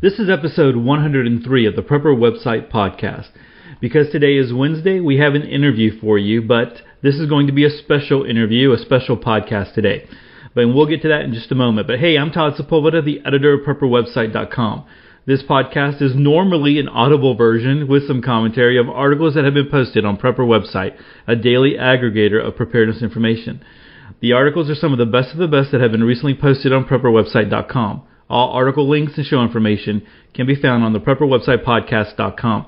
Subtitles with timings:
[0.00, 3.30] This is episode 103 of the Prepper Website Podcast.
[3.80, 7.52] Because today is Wednesday, we have an interview for you, but this is going to
[7.52, 10.08] be a special interview, a special podcast today.
[10.54, 11.88] But we'll get to that in just a moment.
[11.88, 14.86] But hey, I'm Todd Sepulveda, the editor of PrepperWebsite.com.
[15.26, 19.68] This podcast is normally an audible version with some commentary of articles that have been
[19.68, 20.96] posted on Prepper Website,
[21.26, 23.64] a daily aggregator of preparedness information.
[24.20, 26.72] The articles are some of the best of the best that have been recently posted
[26.72, 28.04] on PrepperWebsite.com.
[28.28, 32.66] All article links and show information can be found on the PrepperWebsitePodcast.com.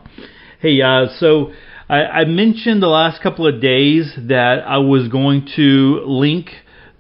[0.61, 1.53] Hey, uh, so
[1.89, 6.51] I, I mentioned the last couple of days that I was going to link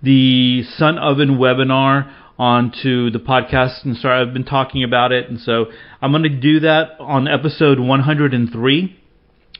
[0.02, 5.38] the Sun Oven webinar onto the podcast, and sorry, I've been talking about it, and
[5.40, 5.66] so
[6.00, 8.96] I'm going to do that on episode 103.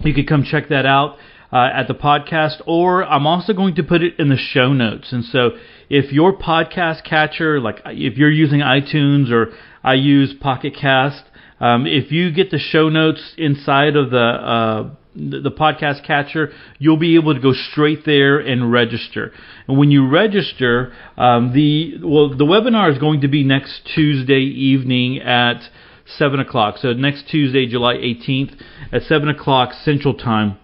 [0.00, 1.16] You could come check that out
[1.52, 5.12] uh, at the podcast, or I'm also going to put it in the show notes.
[5.12, 5.50] And so,
[5.88, 11.24] if your podcast catcher, like if you're using iTunes or I use Pocket Cast,
[11.60, 16.96] um, if you get the show notes inside of the uh, the podcast catcher, you'll
[16.96, 19.32] be able to go straight there and register.
[19.66, 24.40] And when you register, um, the well, the webinar is going to be next Tuesday
[24.40, 25.68] evening at
[26.06, 26.78] seven o'clock.
[26.78, 28.56] So next Tuesday, July 18th
[28.92, 30.56] at seven o'clock Central Time.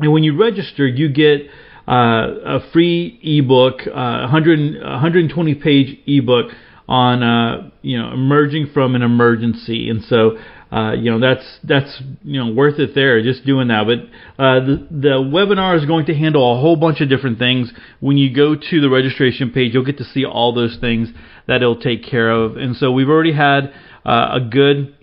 [0.00, 1.42] And when you register, you get
[1.86, 6.50] uh, a free ebook, uh, 100, 120 page ebook
[6.88, 10.36] on uh, you know emerging from an emergency, and so
[10.70, 13.86] uh, you know that's that's you know worth it there just doing that.
[13.86, 17.72] But uh, the the webinar is going to handle a whole bunch of different things.
[18.00, 21.08] When you go to the registration page, you'll get to see all those things
[21.46, 22.56] that it'll take care of.
[22.56, 23.72] And so we've already had
[24.04, 24.94] uh, a good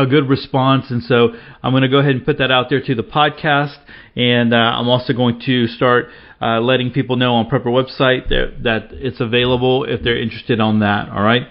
[0.00, 0.90] a good response.
[0.90, 1.30] And so
[1.62, 3.76] I'm going to go ahead and put that out there to the podcast.
[4.14, 6.06] And uh, I'm also going to start
[6.40, 10.80] uh, letting people know on Prepper website that, that it's available if they're interested on
[10.80, 11.08] that.
[11.08, 11.42] All right.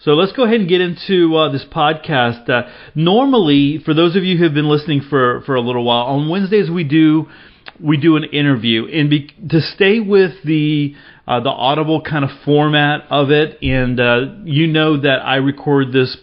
[0.00, 2.48] So let's go ahead and get into uh, this podcast.
[2.48, 6.06] Uh, normally, for those of you who have been listening for, for a little while,
[6.06, 7.28] on Wednesdays we do
[7.82, 10.94] we do an interview, and be, to stay with the
[11.26, 15.92] uh, the audible kind of format of it, and uh, you know that I record
[15.92, 16.16] this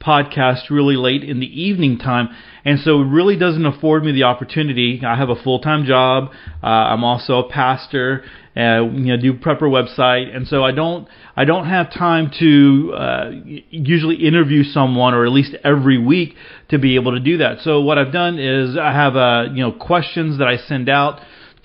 [0.00, 2.28] podcast really late in the evening time,
[2.64, 5.02] and so it really doesn't afford me the opportunity.
[5.04, 6.30] I have a full time job.
[6.62, 8.24] Uh, I'm also a pastor.
[8.56, 11.06] Uh, you know, do prepper website, and so I don't
[11.36, 13.30] I don't have time to uh,
[13.70, 16.34] usually interview someone, or at least every week,
[16.70, 17.60] to be able to do that.
[17.60, 21.20] So what I've done is I have uh, you know questions that I send out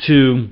[0.07, 0.49] to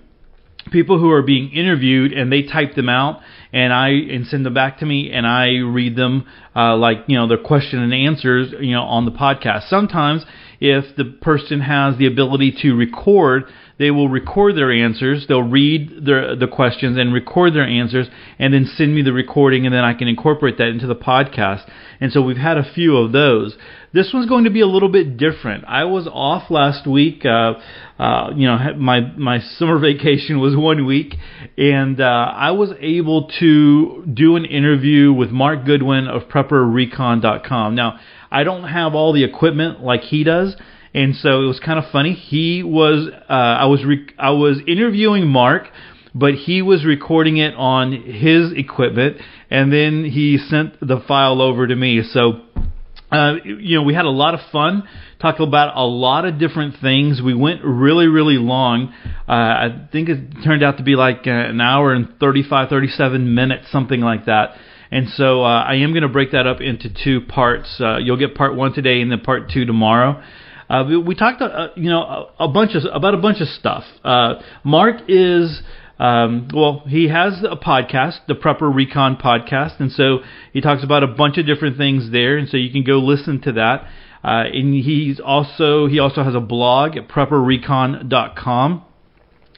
[0.71, 3.21] people who are being interviewed and they type them out
[3.53, 6.25] and I and send them back to me and I read them
[6.55, 9.69] uh, like you know their question and answers you know on the podcast.
[9.69, 10.25] Sometimes
[10.59, 13.43] if the person has the ability to record,
[13.77, 15.25] they will record their answers.
[15.27, 18.07] They'll read the the questions and record their answers
[18.39, 21.69] and then send me the recording and then I can incorporate that into the podcast.
[22.01, 23.55] And so we've had a few of those.
[23.93, 25.65] This one's going to be a little bit different.
[25.67, 27.23] I was off last week.
[27.23, 27.53] Uh,
[27.99, 31.13] uh, you know, my my summer vacation was one week,
[31.59, 32.03] and uh,
[32.35, 37.75] I was able to do an interview with Mark Goodwin of PrepperRecon.com.
[37.75, 37.99] Now,
[38.31, 40.55] I don't have all the equipment like he does,
[40.95, 42.13] and so it was kind of funny.
[42.13, 45.67] He was uh, I was re- I was interviewing Mark
[46.15, 49.17] but he was recording it on his equipment
[49.49, 52.03] and then he sent the file over to me.
[52.03, 52.41] So
[53.13, 54.83] uh, you know, we had a lot of fun,
[55.21, 57.21] talked about a lot of different things.
[57.23, 58.93] We went really, really long.
[59.27, 63.35] Uh, I think it turned out to be like uh, an hour and 35, 37
[63.35, 64.55] minutes, something like that.
[64.91, 67.77] And so uh, I am going to break that up into two parts.
[67.79, 70.21] Uh, you'll get part one today and then part two tomorrow.
[70.69, 71.41] Uh, we, talked,
[71.77, 72.01] you know,
[72.39, 73.83] a, a bunch of about a bunch of stuff.
[74.63, 75.61] Mark is
[75.99, 80.19] um, well, he has a podcast, the Prepper Recon podcast, and so
[80.51, 83.41] he talks about a bunch of different things there, and so you can go listen
[83.41, 83.87] to that.
[84.23, 88.85] Uh, and he's also he also has a blog at prepperrecon.com,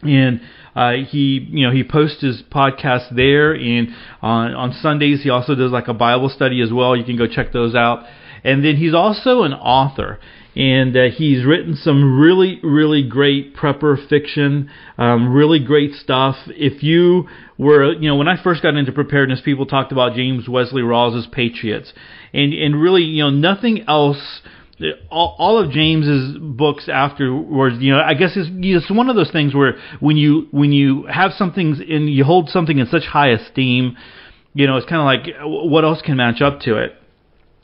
[0.02, 0.42] and
[0.76, 3.90] uh, he you know he posts his podcast there, and
[4.22, 6.96] on on Sundays he also does like a Bible study as well.
[6.96, 8.06] You can go check those out.
[8.44, 10.20] And then he's also an author
[10.56, 16.38] and uh, he's written some really, really great prepper fiction, um, really great stuff.
[16.48, 20.48] If you were, you know, when I first got into preparedness, people talked about James
[20.48, 21.92] Wesley Rawles's Patriots,
[22.34, 24.42] and and really, you know, nothing else.
[25.10, 29.32] All, all of James's books afterwards, you know, I guess it's, it's one of those
[29.32, 33.30] things where when you when you have something in you hold something in such high
[33.30, 33.96] esteem,
[34.54, 36.94] you know, it's kind of like what else can match up to it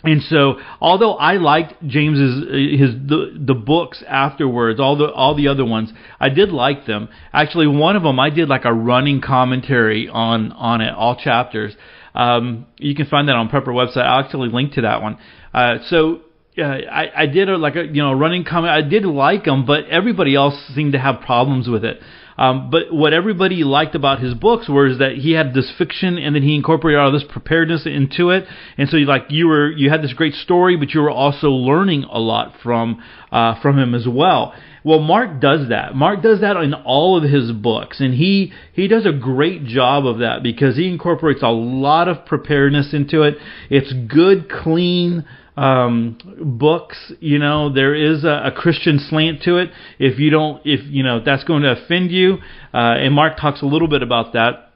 [0.03, 5.47] and so, although I liked James's his the the books afterwards, all the all the
[5.47, 7.09] other ones, I did like them.
[7.31, 11.75] Actually, one of them I did like a running commentary on on it, all chapters.
[12.15, 14.05] Um, you can find that on Prepper website.
[14.05, 15.17] I'll actually link to that one.
[15.53, 16.21] Uh, so
[16.57, 18.71] uh, I, I did a, like a you know running comment.
[18.71, 21.99] I did like them, but everybody else seemed to have problems with it.
[22.37, 26.35] Um, but what everybody liked about his books was that he had this fiction and
[26.35, 28.45] then he incorporated all this preparedness into it.
[28.77, 32.05] And so, like you were, you had this great story, but you were also learning
[32.05, 33.01] a lot from
[33.31, 34.53] uh, from him as well.
[34.83, 35.95] Well, Mark does that.
[35.95, 40.07] Mark does that in all of his books, and he he does a great job
[40.07, 43.37] of that because he incorporates a lot of preparedness into it.
[43.69, 45.25] It's good, clean
[45.57, 47.13] um, books.
[47.19, 49.71] You know, there is a, a Christian slant to it.
[49.99, 52.37] If you don't, if you know, that's going to offend you.
[52.73, 54.71] Uh, and Mark talks a little bit about that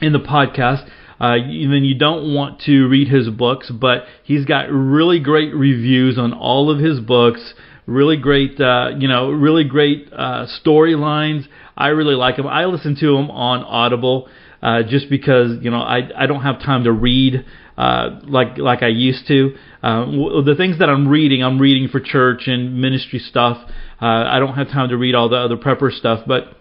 [0.00, 0.88] in the podcast.
[1.20, 6.18] Uh, even you don't want to read his books, but he's got really great reviews
[6.18, 7.54] on all of his books.
[7.86, 11.44] Really great, uh, you know, really great uh, storylines.
[11.76, 12.46] I really like him.
[12.46, 14.28] I listen to him on Audible
[14.64, 17.44] uh, just because you know I I don't have time to read
[17.76, 19.54] uh, like like I used to.
[19.84, 20.06] Uh,
[20.42, 23.58] the things that I'm reading, I'm reading for church and ministry stuff.
[24.00, 26.56] Uh, I don't have time to read all the other prepper stuff, but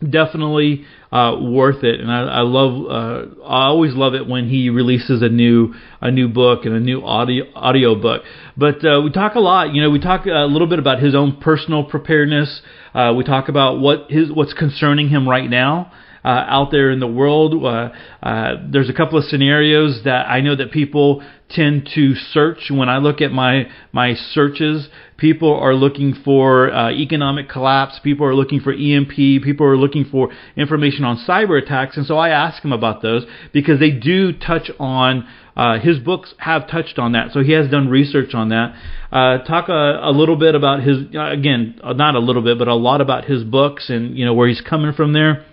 [0.00, 2.00] definitely uh, worth it.
[2.00, 6.10] And I, I love, uh, I always love it when he releases a new a
[6.10, 8.22] new book and a new audio audio book.
[8.56, 9.74] But uh, we talk a lot.
[9.74, 12.62] You know, we talk a little bit about his own personal preparedness.
[12.94, 15.92] Uh, we talk about what his what's concerning him right now
[16.24, 17.62] uh, out there in the world.
[17.62, 17.90] Uh,
[18.22, 22.70] uh, there's a couple of scenarios that I know that people tend to search.
[22.70, 24.88] When I look at my my searches,
[25.18, 28.00] people are looking for uh, economic collapse.
[28.02, 29.14] People are looking for EMP.
[29.14, 31.96] People are looking for information on cyber attacks.
[31.96, 35.28] And so I ask him about those because they do touch on.
[35.56, 38.74] Uh, his books have touched on that, so he has done research on that.
[39.12, 42.74] Uh, talk a, a, little bit about his, again, not a little bit, but a
[42.74, 45.46] lot about his books and you know where he's coming from there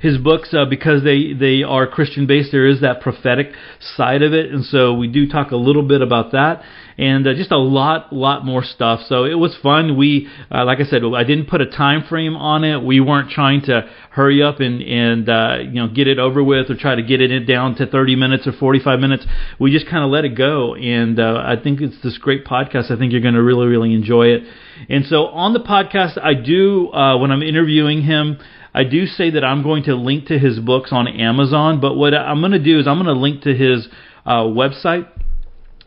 [0.00, 2.52] his books uh, because they they are Christian based.
[2.52, 6.02] There is that prophetic side of it, and so we do talk a little bit
[6.02, 6.62] about that,
[6.98, 9.00] and uh, just a lot lot more stuff.
[9.08, 9.96] So it was fun.
[9.96, 12.82] We uh, like I said, I didn't put a time frame on it.
[12.82, 16.70] We weren't trying to hurry up and and uh, you know get it over with
[16.70, 19.26] or try to get it down to 30 minutes or 45 minutes.
[19.58, 22.90] We just kind of let it go, and uh, I think it's this great podcast.
[22.90, 24.42] I think you're going to really really enjoy it.
[24.88, 28.38] And so on the podcast, I do uh, when I'm interviewing him.
[28.76, 32.12] I do say that I'm going to link to his books on Amazon, but what
[32.12, 33.88] I'm going to do is I'm going to link to his
[34.26, 35.08] uh, website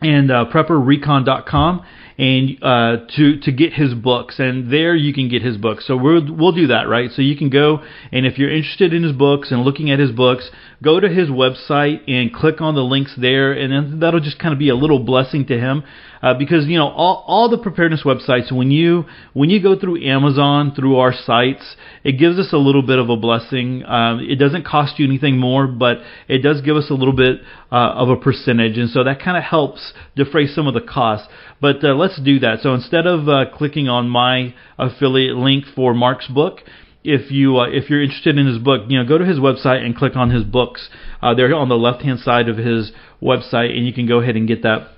[0.02, 1.84] and uh, prepperrecon.com
[2.18, 5.86] and uh, to to get his books, and there you can get his books.
[5.86, 7.10] So we'll we'll do that, right?
[7.12, 10.10] So you can go, and if you're interested in his books and looking at his
[10.10, 10.50] books,
[10.82, 14.52] go to his website and click on the links there, and then that'll just kind
[14.52, 15.84] of be a little blessing to him,
[16.22, 20.02] uh, because you know all all the preparedness websites when you when you go through
[20.04, 23.84] Amazon through our sites, it gives us a little bit of a blessing.
[23.84, 25.98] Um, it doesn't cost you anything more, but
[26.28, 27.40] it does give us a little bit
[27.70, 31.28] uh, of a percentage, and so that kind of helps defray some of the costs.
[31.60, 32.60] But uh, let's do that.
[32.62, 36.60] So instead of uh, clicking on my affiliate link for Mark's book,
[37.02, 39.84] if you uh, if you're interested in his book, you know, go to his website
[39.84, 40.88] and click on his books.
[41.22, 42.92] Uh, they're on the left hand side of his
[43.22, 44.88] website, and you can go ahead and get that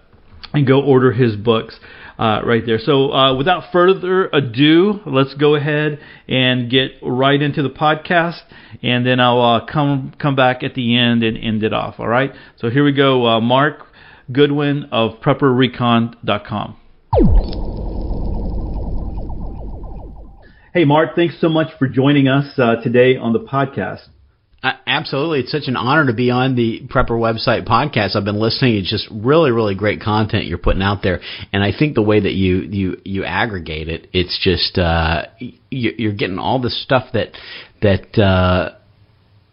[0.52, 1.78] and go order his books
[2.18, 2.78] uh, right there.
[2.78, 8.40] So uh, without further ado, let's go ahead and get right into the podcast,
[8.82, 11.96] and then I'll uh, come come back at the end and end it off.
[11.98, 12.32] All right.
[12.56, 13.26] So here we go.
[13.26, 13.86] Uh, Mark
[14.30, 17.81] Goodwin of PrepperRecon.com.
[20.74, 24.06] Hey, Mark, thanks so much for joining us uh, today on the podcast.
[24.62, 25.40] Uh, absolutely.
[25.40, 28.16] It's such an honor to be on the Prepper website podcast.
[28.16, 28.76] I've been listening.
[28.76, 31.20] It's just really, really great content you're putting out there.
[31.52, 35.24] And I think the way that you, you, you aggregate it, it's just, uh,
[35.68, 37.32] you're getting all the stuff that,
[37.82, 38.78] that, uh,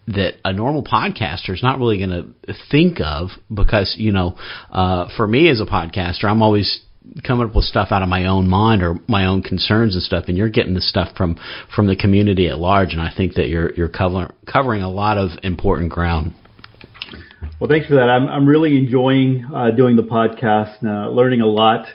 [0.07, 4.37] that a normal podcaster is not really going to think of because you know
[4.71, 6.81] uh, for me as a podcaster i'm always
[7.23, 10.25] coming up with stuff out of my own mind or my own concerns and stuff
[10.27, 11.37] and you're getting the stuff from
[11.75, 15.17] from the community at large and i think that you're you're covering covering a lot
[15.17, 16.33] of important ground
[17.59, 21.47] well thanks for that i'm i'm really enjoying uh, doing the podcast uh, learning a
[21.47, 21.85] lot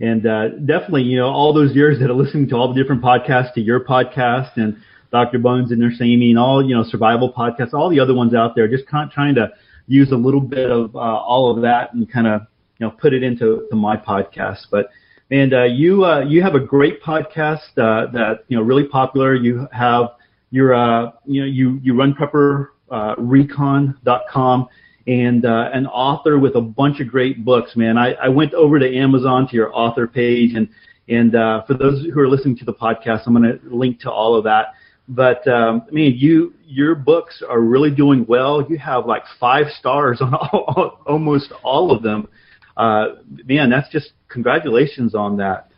[0.00, 3.02] and uh, definitely you know all those years that are listening to all the different
[3.02, 4.76] podcasts to your podcast and
[5.10, 5.38] Dr.
[5.38, 8.54] Bones and Nurse Amy and all, you know, survival podcasts, all the other ones out
[8.54, 9.50] there, just kind of trying to
[9.86, 12.42] use a little bit of uh, all of that and kind of,
[12.80, 14.66] you know, put it into to my podcast.
[14.70, 14.88] But,
[15.30, 19.36] and uh, you uh, you have a great podcast uh, that you know really popular.
[19.36, 20.06] You have
[20.50, 24.68] your uh, you know you you run prepperrecon.com
[25.06, 27.76] and uh, an author with a bunch of great books.
[27.76, 30.68] Man, I, I went over to Amazon to your author page and
[31.10, 34.10] and uh, for those who are listening to the podcast, I'm going to link to
[34.10, 34.74] all of that.
[35.08, 38.64] but um, you your books are really doing well.
[38.68, 42.28] You have like five stars on all, almost all of them.
[42.76, 45.70] Uh, man, that's just congratulations on that.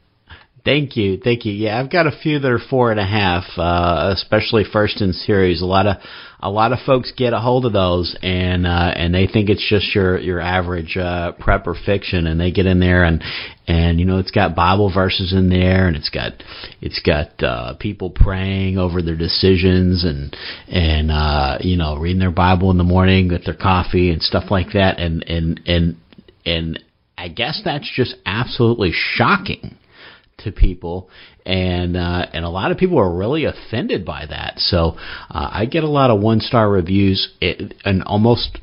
[0.64, 1.52] Thank you, thank you.
[1.52, 5.12] Yeah, I've got a few that are four and a half, uh, especially first in
[5.12, 5.60] series.
[5.60, 5.96] A lot of
[6.38, 9.66] a lot of folks get a hold of those and uh, and they think it's
[9.68, 13.24] just your your average uh, prepper fiction, and they get in there and
[13.66, 16.32] and you know it's got Bible verses in there, and it's got
[16.80, 20.36] it's got uh, people praying over their decisions and
[20.68, 24.44] and uh, you know reading their Bible in the morning with their coffee and stuff
[24.48, 25.96] like that, and and and
[26.44, 26.82] and
[27.16, 29.76] I guess that's just absolutely shocking
[30.38, 31.08] to people,
[31.46, 34.58] and uh, and a lot of people are really offended by that.
[34.58, 34.96] So
[35.30, 38.58] uh, I get a lot of one star reviews, it, and almost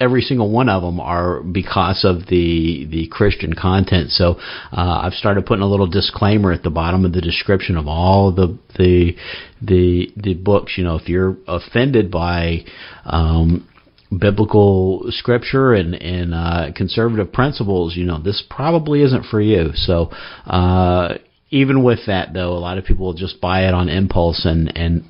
[0.00, 4.10] every single one of them are because of the the Christian content.
[4.10, 4.36] So
[4.72, 8.32] uh, I've started putting a little disclaimer at the bottom of the description of all
[8.32, 9.16] the the
[9.62, 10.74] the the books.
[10.76, 12.64] You know, if you're offended by
[13.04, 13.68] um,
[14.18, 19.70] biblical scripture and and uh, conservative principles, you know this probably isn't for you.
[19.74, 20.10] So
[20.46, 21.18] uh,
[21.50, 24.76] even with that, though, a lot of people will just buy it on impulse and
[24.76, 25.04] and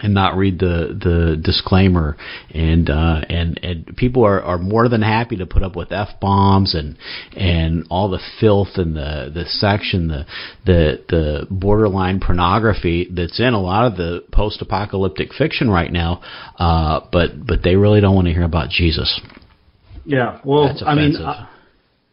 [0.00, 2.16] and not read the the disclaimer.
[2.54, 6.08] And uh and and people are are more than happy to put up with f
[6.20, 6.96] bombs and
[7.36, 10.26] and all the filth and the the section the
[10.64, 16.20] the the borderline pornography that's in a lot of the post apocalyptic fiction right now.
[16.58, 19.20] Uh but but they really don't want to hear about Jesus.
[20.04, 21.48] Yeah well i mean I,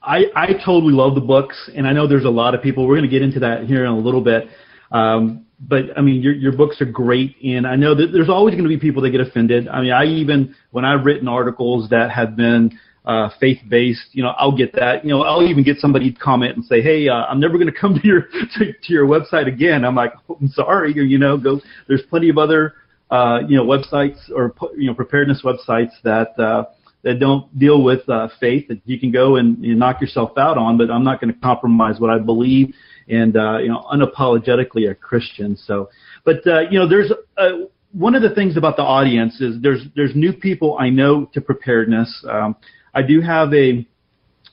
[0.02, 2.98] I I totally love the books and I know there's a lot of people we're
[2.98, 4.48] going to get into that here in a little bit.
[4.92, 8.54] Um but I mean, your your books are great, and I know that there's always
[8.54, 9.68] going to be people that get offended.
[9.68, 14.24] I mean, I even when I've written articles that have been uh, faith based, you
[14.24, 15.04] know, I'll get that.
[15.04, 17.72] You know, I'll even get somebody to comment and say, "Hey, uh, I'm never going
[17.72, 21.18] to come to your to, to your website again." I'm like, oh, "I'm sorry," you
[21.18, 21.38] know.
[21.38, 21.62] Go.
[21.88, 22.76] There's plenty of other
[23.10, 26.38] uh, you know websites or you know preparedness websites that.
[26.38, 26.66] Uh,
[27.04, 30.38] that don't deal with uh, faith that you can go and you know, knock yourself
[30.38, 32.74] out on, but I'm not going to compromise what I believe
[33.08, 35.58] and uh, you know unapologetically a Christian.
[35.58, 35.90] So,
[36.24, 37.50] but uh, you know, there's uh,
[37.92, 41.42] one of the things about the audience is there's there's new people I know to
[41.42, 42.26] preparedness.
[42.30, 42.56] Um,
[42.94, 43.88] I do have a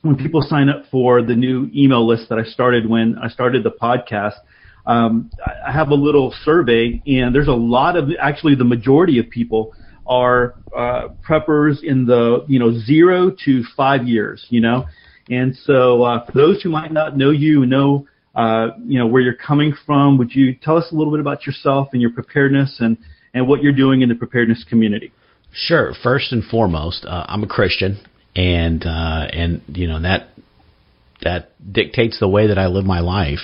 [0.01, 3.63] when people sign up for the new email list that I started when I started
[3.63, 4.35] the podcast.
[4.85, 5.29] Um,
[5.65, 9.73] I have a little survey, and there's a lot of actually the majority of people
[10.07, 14.85] are uh, preppers in the you know zero to five years, you know,
[15.29, 19.21] and so uh, for those who might not know you, know uh, you know, where
[19.21, 20.17] you're coming from.
[20.17, 22.97] Would you tell us a little bit about yourself and your preparedness and,
[23.33, 25.11] and what you're doing in the preparedness community?
[25.53, 25.93] Sure.
[26.01, 27.99] First and foremost, uh, I'm a Christian,
[28.35, 30.29] and uh, and you know that
[31.23, 33.39] that dictates the way that I live my life.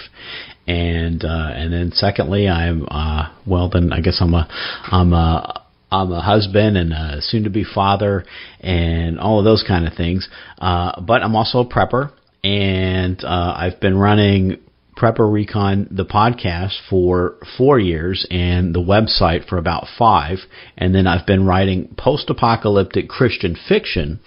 [0.67, 3.69] And uh, and then secondly, I'm uh, well.
[3.69, 4.47] Then I guess I'm a
[4.89, 8.25] I'm a I'm a husband and a soon-to-be father,
[8.59, 10.27] and all of those kind of things.
[10.57, 12.11] Uh, but I'm also a prepper,
[12.43, 14.59] and uh, I've been running
[14.97, 20.39] Prepper Recon, the podcast, for four years and the website for about five.
[20.77, 24.19] And then I've been writing post apocalyptic Christian fiction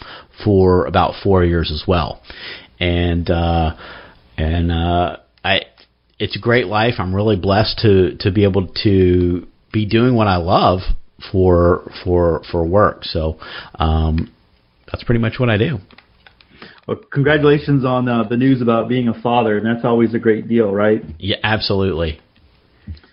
[0.44, 2.22] for about four years as well.
[2.78, 3.76] And, uh,
[4.36, 5.62] and, uh, I,
[6.18, 6.94] it's a great life.
[6.98, 10.80] I'm really blessed to, to be able to be doing what I love
[11.32, 13.04] for, for, for work.
[13.04, 13.38] So,
[13.74, 14.32] um,
[14.90, 15.78] that's pretty much what I do.
[16.90, 20.48] Well, congratulations on uh, the news about being a father, and that's always a great
[20.48, 21.04] deal, right?
[21.20, 22.18] Yeah, absolutely.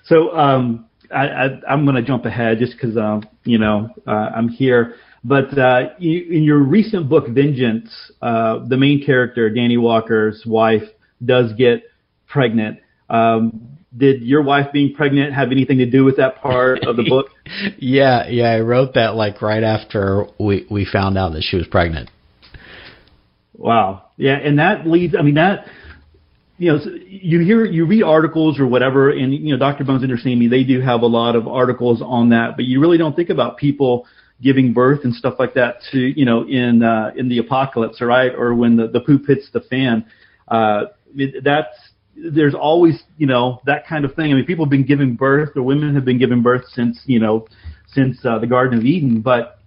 [0.05, 4.31] So um, I, I, am going to jump ahead just because um, you know uh,
[4.35, 4.95] I'm here.
[5.23, 10.81] But uh, you, in your recent book, Vengeance, uh, the main character, Danny Walker's wife,
[11.23, 11.83] does get
[12.27, 12.79] pregnant.
[13.11, 17.03] Um, did your wife being pregnant have anything to do with that part of the
[17.07, 17.27] book?
[17.77, 21.67] yeah, yeah, I wrote that like right after we we found out that she was
[21.67, 22.09] pregnant.
[23.57, 24.11] Wow.
[24.17, 25.15] Yeah, and that leads.
[25.15, 25.65] I mean, that
[26.57, 29.83] you know, you hear you read articles or whatever, and you know, Dr.
[29.83, 32.79] Bones and Nurse Amy, they do have a lot of articles on that, but you
[32.79, 34.07] really don't think about people
[34.41, 38.31] giving birth and stuff like that to you know in uh, in the apocalypse, right?
[38.35, 40.05] Or when the the poop hits the fan.
[40.47, 40.85] Uh,
[41.15, 41.75] it, that's
[42.15, 44.31] there's always you know that kind of thing.
[44.31, 47.19] I mean, people have been giving birth, or women have been giving birth since you
[47.19, 47.47] know
[47.93, 49.59] since uh, the Garden of Eden, but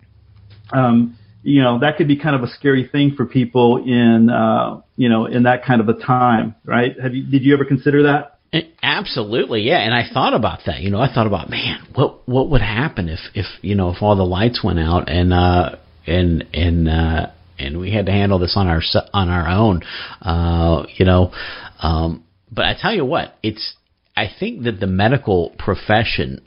[0.72, 4.80] um, you know that could be kind of a scary thing for people in uh,
[4.96, 6.98] you know in that kind of a time, right?
[7.00, 8.38] Have you did you ever consider that?
[8.82, 9.78] Absolutely, yeah.
[9.78, 10.80] And I thought about that.
[10.80, 14.02] You know, I thought about, man, what what would happen if if you know if
[14.02, 17.26] all the lights went out and uh and and uh
[17.60, 18.82] and we had to handle this on our
[19.12, 19.82] on our own,
[20.22, 21.32] uh, you know.
[21.80, 23.74] Um, but I tell you what, it's
[24.16, 26.42] I think that the medical profession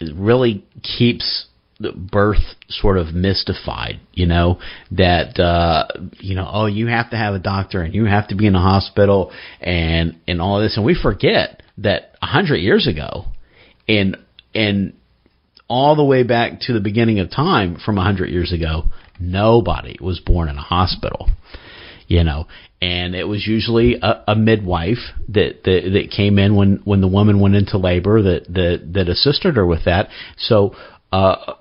[0.00, 1.46] really keeps
[1.94, 4.58] birth sort of mystified, you know,
[4.90, 5.86] that uh
[6.20, 8.54] you know, oh you have to have a doctor and you have to be in
[8.54, 13.26] a hospital and and all this and we forget that a hundred years ago
[13.88, 14.16] and
[14.54, 14.94] and
[15.68, 18.84] all the way back to the beginning of time from a hundred years ago,
[19.18, 21.30] nobody was born in a hospital.
[22.08, 22.46] You know,
[22.82, 24.98] and it was usually a, a midwife
[25.28, 29.08] that, that that came in when when the woman went into labor that that that
[29.08, 30.08] assisted her with that.
[30.36, 30.74] So
[31.10, 31.54] uh,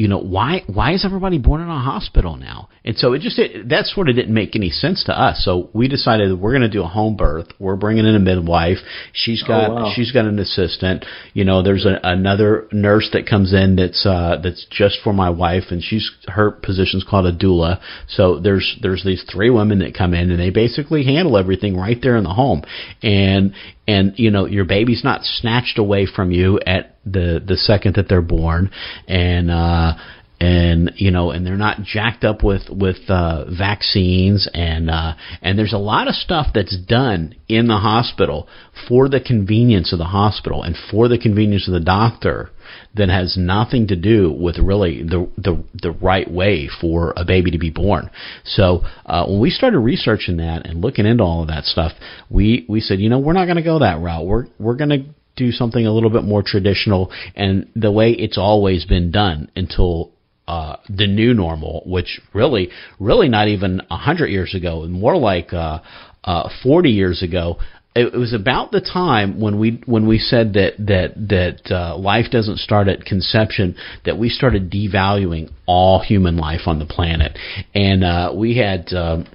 [0.00, 2.70] you know why why is everybody born in a hospital now?
[2.86, 5.44] And so it just it, that sort of didn't make any sense to us.
[5.44, 7.48] So we decided we're going to do a home birth.
[7.58, 8.78] We're bringing in a midwife.
[9.12, 9.92] She's got oh, wow.
[9.94, 11.04] she's got an assistant.
[11.34, 15.28] You know there's a, another nurse that comes in that's uh that's just for my
[15.28, 17.78] wife and she's her position's called a doula.
[18.08, 21.98] So there's there's these three women that come in and they basically handle everything right
[22.00, 22.62] there in the home.
[23.02, 23.52] And
[23.86, 28.08] and you know your baby's not snatched away from you at the the second that
[28.08, 28.70] they're born
[29.08, 29.94] and uh
[30.40, 35.58] and you know and they're not jacked up with with uh vaccines and uh and
[35.58, 38.48] there's a lot of stuff that's done in the hospital
[38.88, 42.50] for the convenience of the hospital and for the convenience of the doctor
[42.94, 47.50] that has nothing to do with really the the the right way for a baby
[47.50, 48.10] to be born.
[48.44, 51.92] So uh, when we started researching that and looking into all of that stuff,
[52.28, 54.26] we we said, you know, we're not going to go that route.
[54.26, 55.04] We're we're going to
[55.40, 60.12] do something a little bit more traditional and the way it's always been done until
[60.46, 65.52] uh, the new normal, which really, really not even a hundred years ago, more like
[65.52, 65.78] uh,
[66.24, 67.58] uh, 40 years ago,
[67.94, 72.26] it was about the time when we when we said that that that uh, life
[72.30, 77.36] doesn't start at conception that we started devaluing all human life on the planet,
[77.74, 78.92] and uh, we had.
[78.92, 79.26] Um,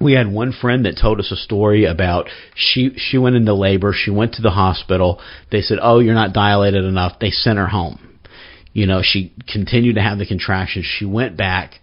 [0.00, 3.92] we had one friend that told us a story about she she went into labor
[3.92, 5.20] she went to the hospital.
[5.52, 7.18] They said oh you're not dilated enough.
[7.20, 8.18] They sent her home.
[8.72, 10.86] You know she continued to have the contractions.
[10.86, 11.74] She went back.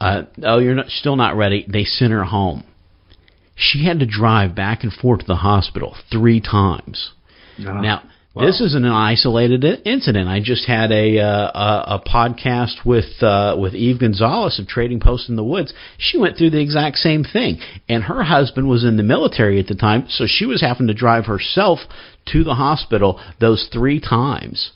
[0.00, 1.64] Uh oh you're not, still not ready.
[1.68, 2.64] They sent her home.
[3.56, 7.12] She had to drive back and forth to the hospital three times.
[7.82, 8.02] Now,
[8.34, 8.46] wow.
[8.46, 10.28] this isn't an isolated incident.
[10.28, 15.00] I just had a uh, a, a podcast with uh, with Eve Gonzalez of Trading
[15.00, 15.72] Post in the Woods.
[15.98, 19.66] She went through the exact same thing, and her husband was in the military at
[19.66, 21.80] the time, so she was having to drive herself
[22.32, 24.72] to the hospital those three times.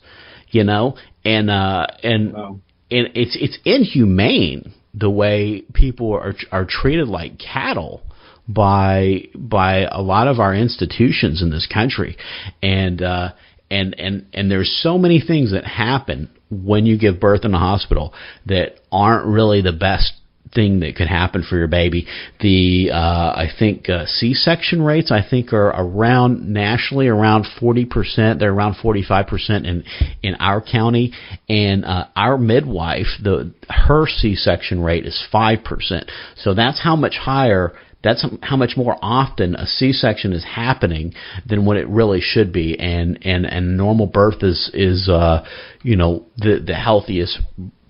[0.49, 2.59] You know, and uh, and wow.
[2.89, 8.01] and it's it's inhumane the way people are are treated like cattle
[8.47, 12.17] by by a lot of our institutions in this country,
[12.63, 13.29] and uh,
[13.71, 17.59] and and and there's so many things that happen when you give birth in a
[17.59, 18.13] hospital
[18.45, 20.13] that aren't really the best
[20.53, 22.07] thing that could happen for your baby.
[22.39, 28.39] The uh, I think uh, C-section rates I think are around nationally around 40%.
[28.39, 29.83] They're around 45% in
[30.23, 31.13] in our county,
[31.47, 36.09] and uh, our midwife the her C-section rate is five percent.
[36.37, 41.13] So that's how much higher that's how much more often a C-section is happening
[41.45, 45.45] than what it really should be, and and and normal birth is is uh,
[45.81, 47.39] you know the the healthiest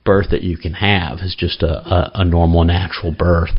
[0.10, 3.52] birth that you can have is just a, a, a normal natural birth.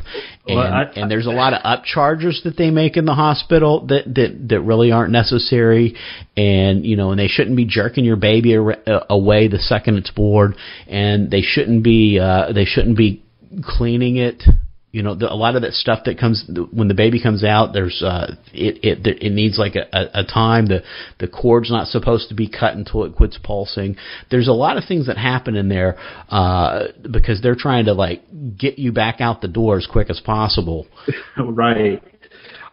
[0.48, 3.86] And, well, I, and there's a lot of upcharges that they make in the hospital
[3.86, 5.94] that, that, that really aren't necessary.
[6.36, 10.56] And, you know, and they shouldn't be jerking your baby away the second it's born.
[10.88, 13.22] And they shouldn't be, uh, they shouldn't be
[13.62, 14.42] cleaning it
[14.92, 17.72] you know, the, a lot of that stuff that comes when the baby comes out.
[17.72, 20.66] There's uh, it it it needs like a, a, a time.
[20.66, 20.82] The
[21.20, 23.96] the cord's not supposed to be cut until it quits pulsing.
[24.30, 25.96] There's a lot of things that happen in there
[26.28, 28.22] uh, because they're trying to like
[28.58, 30.88] get you back out the door as quick as possible.
[31.38, 32.02] right.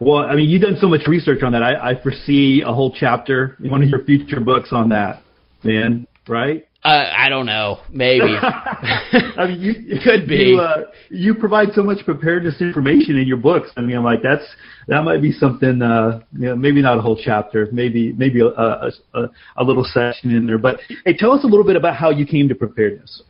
[0.00, 1.62] Well, I mean, you've done so much research on that.
[1.62, 5.22] I, I foresee a whole chapter in one of your future books on that,
[5.62, 6.06] man.
[6.26, 6.67] Right?
[6.84, 7.80] Uh, I don't know.
[7.90, 8.24] Maybe.
[8.40, 10.36] I mean, you could be.
[10.36, 13.70] You, uh, you, provide so much preparedness information in your books.
[13.76, 14.44] I mean, I'm like that's
[14.86, 15.82] that might be something.
[15.82, 17.68] Uh, you know, maybe not a whole chapter.
[17.72, 20.58] Maybe maybe a, a, a, a little section in there.
[20.58, 23.22] But hey, tell us a little bit about how you came to preparedness.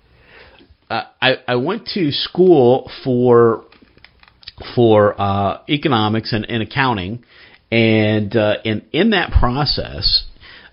[0.91, 3.65] Uh, I I went to school for
[4.75, 7.25] for uh, economics and, and accounting,
[7.71, 10.25] and uh, in in that process,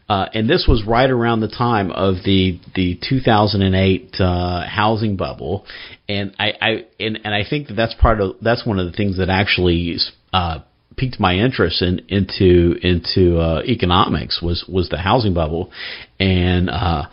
[0.07, 5.65] uh, and this was right around the time of the the 2008 uh, housing bubble,
[6.07, 8.91] and I, I and, and I think that that's part of that's one of the
[8.91, 9.97] things that actually
[10.31, 10.59] uh,
[10.95, 15.71] piqued my interest in into into uh, economics was was the housing bubble,
[16.19, 17.07] and uh,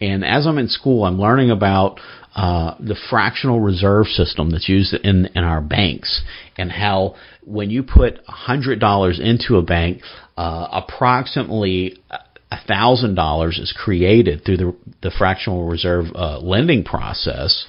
[0.00, 2.00] and as I'm in school, I'm learning about
[2.34, 6.22] uh, the fractional reserve system that's used in in our banks,
[6.56, 10.02] and how when you put hundred dollars into a bank,
[10.36, 11.98] uh, approximately
[12.66, 17.66] thousand dollars is created through the the fractional reserve uh, lending process,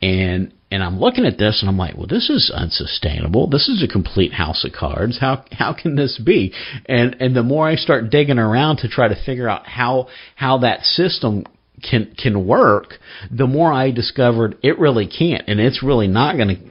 [0.00, 3.48] and and I'm looking at this and I'm like, well, this is unsustainable.
[3.48, 5.18] This is a complete house of cards.
[5.18, 6.52] How how can this be?
[6.86, 10.58] And and the more I start digging around to try to figure out how how
[10.58, 11.44] that system
[11.82, 12.94] can can work,
[13.30, 16.70] the more I discovered it really can't, and it's really not going to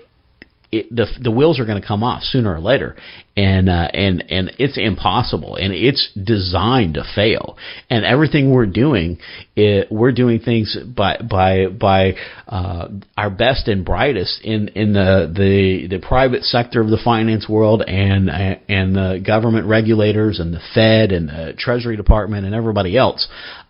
[0.70, 2.98] it, the the wheels are going to come off sooner or later,
[3.38, 7.58] and uh, and and it's impossible, and it's designed to fail.
[7.90, 9.20] And everything we're doing,
[9.56, 12.16] it, we're doing things by by by
[12.48, 17.48] uh, our best and brightest in in the the the private sector of the finance
[17.48, 22.98] world, and and the government regulators, and the Fed, and the Treasury Department, and everybody
[22.98, 23.28] else.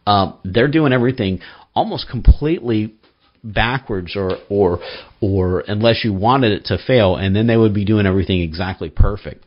[0.07, 1.41] Um, they're doing everything
[1.77, 2.95] almost completely
[3.43, 4.79] backwards or or
[5.21, 8.89] or unless you wanted it to fail and then they would be doing everything exactly
[8.89, 9.43] perfect.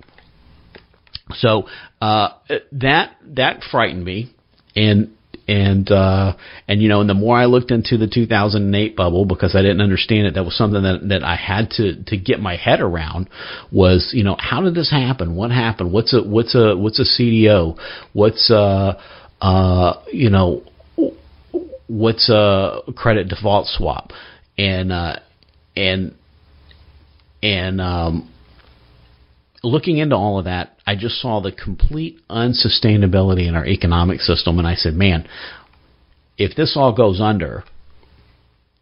[1.35, 1.67] So
[2.01, 2.31] uh
[2.73, 4.35] that that frightened me
[4.75, 5.13] and
[5.47, 6.37] and uh
[6.69, 9.81] and you know and the more I looked into the 2008 bubble because I didn't
[9.81, 13.29] understand it that was something that that I had to to get my head around
[13.73, 15.35] was you know how did this happen?
[15.35, 15.93] What happened?
[15.93, 17.77] What's a what's a what's a CDO
[18.13, 19.01] what's uh
[19.41, 20.63] uh you know
[21.91, 24.13] what's a credit default swap
[24.57, 25.17] and uh,
[25.77, 26.15] and
[27.43, 28.33] and um,
[29.63, 34.59] looking into all of that, I just saw the complete unsustainability in our economic system,
[34.59, 35.27] and I said, man,
[36.39, 37.65] if this all goes under,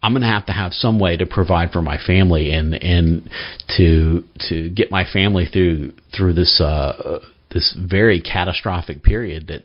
[0.03, 3.31] I'm going to have to have some way to provide for my family and and
[3.79, 7.21] to to get my family through through this uh,
[7.53, 9.63] this very catastrophic period that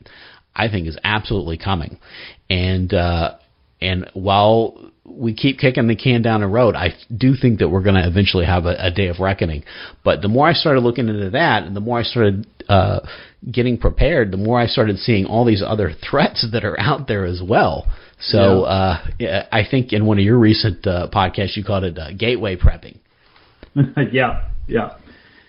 [0.56, 1.98] I think is absolutely coming.
[2.54, 3.36] And uh,
[3.82, 7.82] and while we keep kicking the can down the road, I do think that we're
[7.82, 9.64] going to eventually have a, a, day of reckoning.
[10.04, 13.00] But the more I started looking into that, and the more I started uh,
[13.52, 17.26] getting prepared, the more I started seeing all these other threats that are out there
[17.26, 17.88] as well.
[18.20, 18.68] So
[19.20, 19.28] yeah.
[19.28, 22.56] uh, I think in one of your recent uh, podcasts, you called it uh, gateway
[22.56, 23.00] prepping.
[24.12, 24.98] yeah, yeah.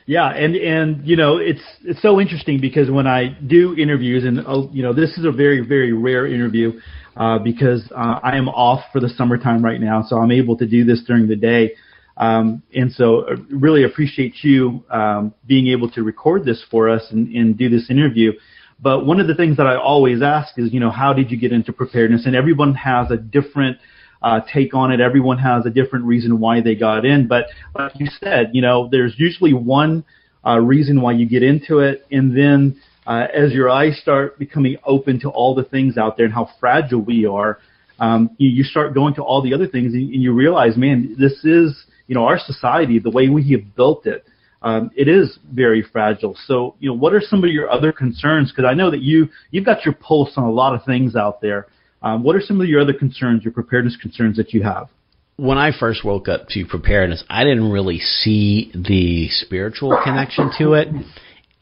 [0.06, 4.46] Yeah, and and you know it's it's so interesting because when I do interviews, and
[4.46, 6.78] uh, you know this is a very very rare interview
[7.16, 10.66] uh, because uh, I am off for the summertime right now, so I'm able to
[10.66, 11.74] do this during the day,
[12.18, 16.90] um, and so I uh, really appreciate you um, being able to record this for
[16.90, 18.32] us and, and do this interview.
[18.80, 21.38] But one of the things that I always ask is, you know, how did you
[21.38, 22.26] get into preparedness?
[22.26, 23.78] And everyone has a different
[24.24, 25.00] uh, take on it.
[25.00, 27.28] Everyone has a different reason why they got in.
[27.28, 27.44] But
[27.78, 30.02] like you said, you know, there's usually one
[30.46, 34.76] uh, reason why you get into it, and then uh, as your eyes start becoming
[34.86, 37.58] open to all the things out there and how fragile we are,
[37.98, 41.14] um, you, you start going to all the other things, and, and you realize, man,
[41.18, 44.24] this is you know our society, the way we have built it.
[44.62, 46.34] Um, it is very fragile.
[46.46, 48.50] So, you know, what are some of your other concerns?
[48.50, 51.42] Because I know that you you've got your pulse on a lot of things out
[51.42, 51.66] there.
[52.04, 54.88] Um, what are some of your other concerns, your preparedness concerns that you have?
[55.36, 60.74] When I first woke up to preparedness, I didn't really see the spiritual connection to
[60.74, 60.88] it.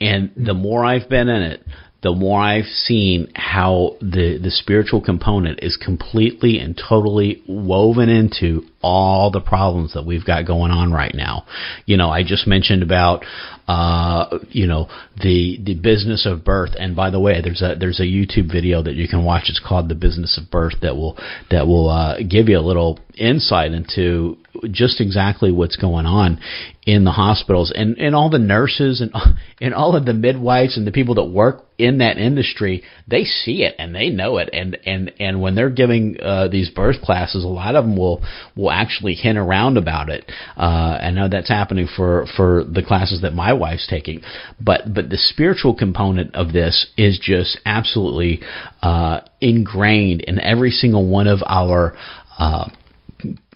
[0.01, 1.65] And the more I've been in it,
[2.03, 8.65] the more I've seen how the, the spiritual component is completely and totally woven into
[8.83, 11.45] all the problems that we've got going on right now.
[11.87, 13.25] You know, I just mentioned about
[13.69, 14.89] uh, you know
[15.23, 16.71] the the business of birth.
[16.79, 19.45] And by the way, there's a there's a YouTube video that you can watch.
[19.49, 21.17] It's called The Business of Birth that will
[21.51, 24.39] that will uh, give you a little insight into
[24.71, 26.41] just exactly what's going on
[26.85, 29.13] in the hospitals and and all the nurses and
[29.61, 33.63] and all of the midwives and the people that work in that industry they see
[33.63, 37.45] it and they know it and and and when they're giving uh, these birth classes
[37.45, 38.23] a lot of them will
[38.57, 43.23] will actually hint around about it uh, I know that's happening for for the classes
[43.23, 44.23] that my wife's taking
[44.61, 48.41] but but the spiritual component of this is just absolutely
[48.83, 51.95] uh, ingrained in every single one of our
[52.39, 52.69] uh,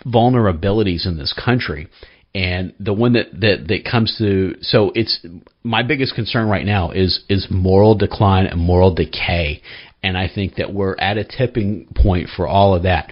[0.06, 1.88] vulnerabilities in this country.
[2.34, 5.24] And the one that, that, that comes to, so it's,
[5.62, 9.62] my biggest concern right now is, is moral decline and moral decay.
[10.02, 13.10] And I think that we're at a tipping point for all of that.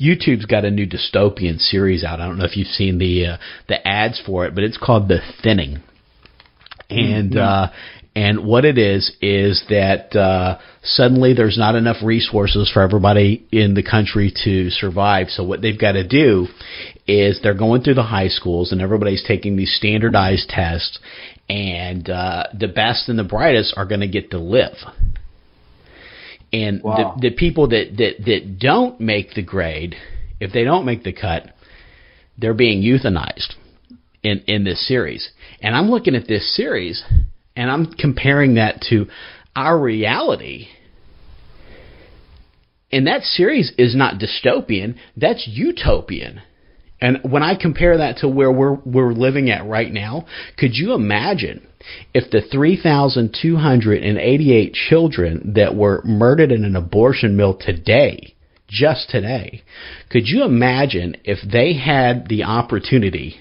[0.00, 2.20] YouTube's got a new dystopian series out.
[2.20, 3.36] I don't know if you've seen the uh,
[3.68, 5.82] the ads for it, but it's called The Thinning.
[6.90, 7.38] And mm-hmm.
[7.38, 7.68] uh
[8.18, 13.74] and what it is is that uh, suddenly there's not enough resources for everybody in
[13.74, 15.28] the country to survive.
[15.28, 16.48] So what they've got to do
[17.06, 20.98] is they're going through the high schools and everybody's taking these standardized tests,
[21.48, 24.74] and uh, the best and the brightest are going to get to live.
[26.52, 27.16] And wow.
[27.16, 29.94] the, the people that, that, that don't make the grade,
[30.40, 31.54] if they don't make the cut,
[32.38, 33.54] they're being euthanized
[34.22, 35.30] in, in this series.
[35.60, 37.04] And I'm looking at this series
[37.56, 39.06] and I'm comparing that to
[39.54, 40.68] our reality
[42.90, 46.40] and that series is not dystopian, that's utopian.
[47.00, 50.94] And when I compare that to where we're we're living at right now, could you
[50.94, 51.64] imagine
[52.12, 58.34] if the 3,288 children that were murdered in an abortion mill today,
[58.68, 59.62] just today,
[60.10, 63.36] could you imagine if they had the opportunity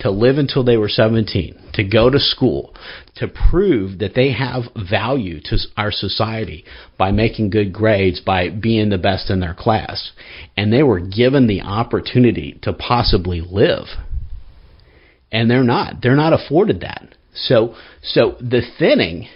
[0.00, 2.74] to live until they were 17, to go to school,
[3.16, 6.64] to prove that they have value to our society
[6.98, 10.12] by making good grades, by being the best in their class.
[10.56, 13.86] And they were given the opportunity to possibly live.
[15.30, 15.96] And they're not.
[16.02, 17.14] They're not afforded that.
[17.34, 19.28] So, so the thinning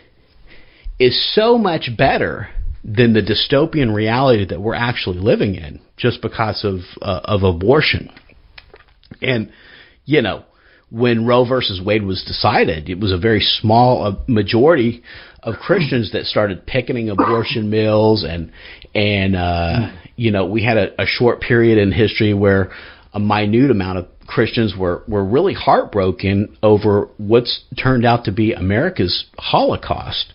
[0.98, 2.48] is so much better
[2.83, 8.11] than the dystopian reality that we're actually living in just because of uh, of abortion.
[9.22, 9.53] And
[10.05, 10.44] you know,
[10.94, 15.02] when Roe versus Wade was decided, it was a very small majority
[15.42, 18.52] of Christians that started picketing abortion mills, and
[18.94, 22.70] and uh, you know we had a, a short period in history where
[23.12, 28.52] a minute amount of Christians were were really heartbroken over what's turned out to be
[28.52, 30.33] America's Holocaust.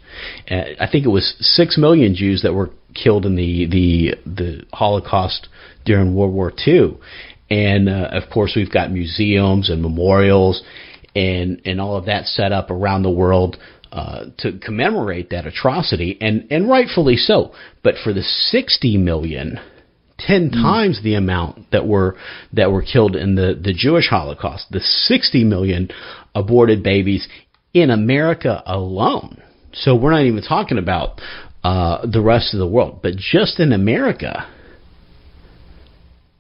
[0.52, 4.64] Uh, I think it was six million Jews that were killed in the the the
[4.74, 5.48] Holocaust
[5.86, 6.98] during World War II,
[7.50, 10.64] and uh, of course we've got museums and memorials
[11.16, 13.58] and and all of that set up around the world
[13.92, 17.54] uh, to commemorate that atrocity, and and rightfully so.
[17.84, 19.60] But for the 60 million,
[20.20, 20.54] 10 mm.
[20.54, 22.16] times the amount that were
[22.54, 25.90] that were killed in the the Jewish Holocaust, the 60 million
[26.36, 27.28] aborted babies
[27.74, 29.42] in America alone.
[29.74, 31.20] So we're not even talking about
[31.64, 34.48] uh, the rest of the world, but just in America,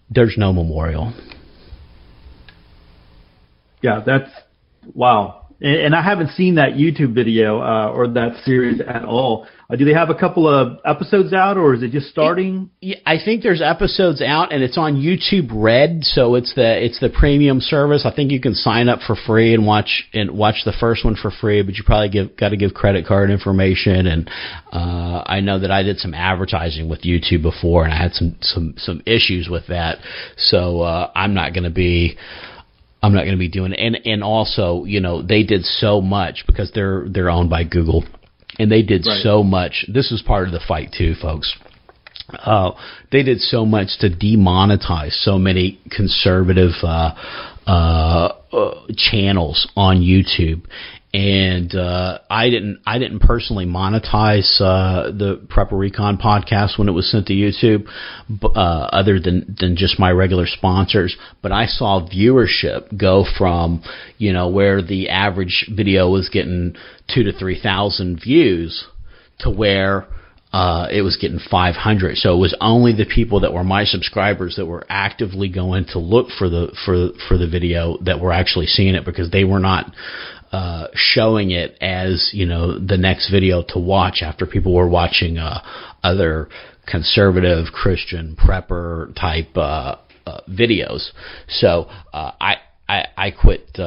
[0.09, 1.13] there's no memorial.
[3.81, 4.29] Yeah, that's
[4.93, 5.38] wow.
[5.61, 9.45] And, I haven't seen that YouTube video uh, or that series at all.
[9.69, 12.69] Uh, do they have a couple of episodes out, or is it just starting?
[12.81, 16.99] It, I think there's episodes out, and it's on YouTube Red, so it's the it's
[16.99, 18.03] the premium service.
[18.05, 21.15] I think you can sign up for free and watch and watch the first one
[21.15, 24.07] for free, but you probably give got to give credit card information.
[24.07, 24.29] And
[24.71, 28.37] uh, I know that I did some advertising with YouTube before, and I had some
[28.41, 29.99] some some issues with that,
[30.37, 32.17] so uh, I'm not going to be.
[33.01, 33.79] I'm not going to be doing it.
[33.79, 38.03] And and also, you know, they did so much because they're they're owned by Google
[38.59, 39.21] and they did right.
[39.23, 39.85] so much.
[39.91, 41.55] This is part of the fight too, folks.
[42.29, 42.71] Uh,
[43.11, 47.15] they did so much to demonetize so many conservative uh,
[47.65, 50.61] uh, uh channels on YouTube,
[51.13, 56.91] and uh, I didn't I didn't personally monetize uh, the Prepper Recon podcast when it
[56.91, 57.87] was sent to YouTube,
[58.43, 61.17] uh, other than than just my regular sponsors.
[61.41, 63.81] But I saw viewership go from
[64.17, 66.75] you know where the average video was getting
[67.13, 68.85] two to three thousand views
[69.39, 70.05] to where
[70.51, 72.17] uh, it was getting 500.
[72.17, 75.99] So it was only the people that were my subscribers that were actively going to
[75.99, 79.59] look for the for for the video that were actually seeing it because they were
[79.59, 79.93] not
[80.51, 85.37] uh, showing it as you know the next video to watch after people were watching
[85.37, 85.61] uh,
[86.03, 86.49] other
[86.87, 91.11] conservative Christian prepper type uh, uh, videos.
[91.47, 92.55] So uh, I,
[92.87, 93.77] I I quit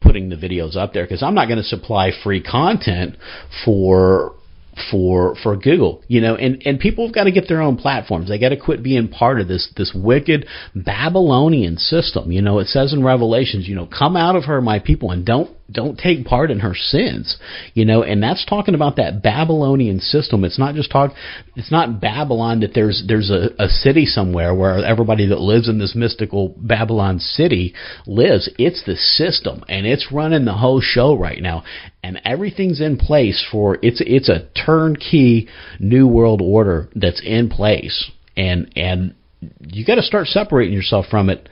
[0.00, 3.16] putting the videos up there because I'm not going to supply free content
[3.64, 4.34] for
[4.90, 8.28] for for Google, you know, and and people have got to get their own platforms.
[8.28, 12.32] They got to quit being part of this this wicked Babylonian system.
[12.32, 15.26] You know, it says in Revelations, you know, come out of her, my people, and
[15.26, 17.38] don't don't take part in her sins
[17.74, 20.44] you know and that's talking about that babylonian system.
[20.44, 21.12] It's not just talk
[21.56, 25.78] it's not babylon that there's there's a, a city somewhere where everybody that lives in
[25.78, 27.74] this mystical babylon city
[28.06, 28.50] lives.
[28.58, 31.64] It's the system and it's running the whole show right now.
[32.02, 38.10] And everything's in place for it's it's a turnkey new world order that's in place.
[38.36, 39.14] And and
[39.60, 41.48] you got to start separating yourself from it.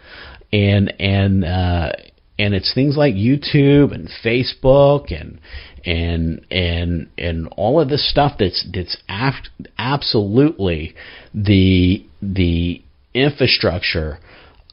[0.52, 1.92] And and uh
[2.40, 5.38] and it's things like YouTube and Facebook and
[5.84, 10.94] and and and all of this stuff that's that's aft, absolutely
[11.34, 14.18] the the infrastructure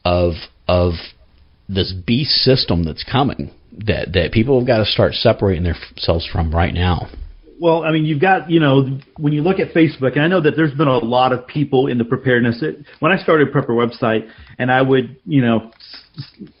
[0.02, 0.32] of
[0.66, 0.94] of
[1.68, 6.54] this beast system that's coming that that people have got to start separating themselves from
[6.54, 7.08] right now.
[7.60, 10.40] Well, I mean, you've got, you know, when you look at Facebook, and I know
[10.40, 12.62] that there's been a lot of people in the preparedness.
[13.00, 15.72] When I started Prepper website, and I would, you know,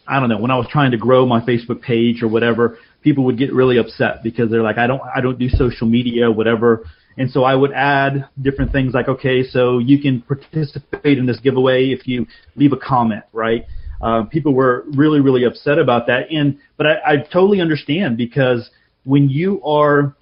[0.06, 3.24] I don't know, when I was trying to grow my Facebook page or whatever, people
[3.24, 6.84] would get really upset because they're like, I don't, I don't do social media, whatever.
[7.16, 11.40] And so I would add different things like, okay, so you can participate in this
[11.40, 13.64] giveaway if you leave a comment, right?
[14.00, 16.30] Uh, people were really, really upset about that.
[16.30, 18.70] And, but I, I totally understand because
[19.04, 20.14] when you are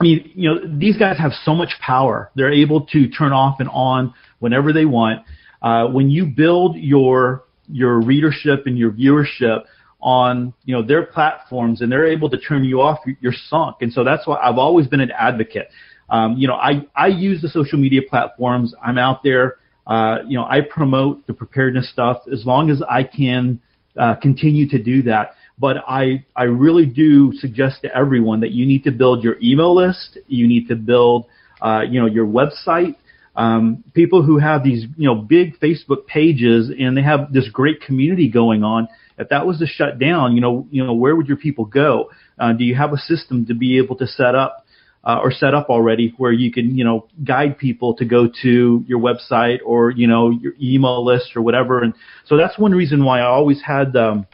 [0.00, 2.32] I mean, you know, these guys have so much power.
[2.34, 5.24] They're able to turn off and on whenever they want.
[5.62, 9.64] Uh, when you build your your readership and your viewership
[10.00, 13.76] on you know their platforms and they're able to turn you off, you're sunk.
[13.80, 15.68] And so that's why I've always been an advocate.
[16.10, 18.74] Um, you know, I I use the social media platforms.
[18.84, 19.56] I'm out there.
[19.86, 23.60] Uh, you know, I promote the preparedness stuff as long as I can
[23.98, 25.34] uh, continue to do that.
[25.58, 29.74] But I, I really do suggest to everyone that you need to build your email
[29.74, 30.18] list.
[30.26, 31.26] You need to build,
[31.60, 32.96] uh, you know, your website.
[33.34, 37.80] Um, people who have these, you know, big Facebook pages and they have this great
[37.80, 38.88] community going on.
[39.18, 42.10] If that was to shut down, you know, you know, where would your people go?
[42.38, 44.66] Uh, do you have a system to be able to set up
[45.04, 48.84] uh, or set up already where you can, you know, guide people to go to
[48.86, 51.82] your website or, you know, your email list or whatever.
[51.82, 51.94] And
[52.26, 54.26] so that's one reason why I always had, um,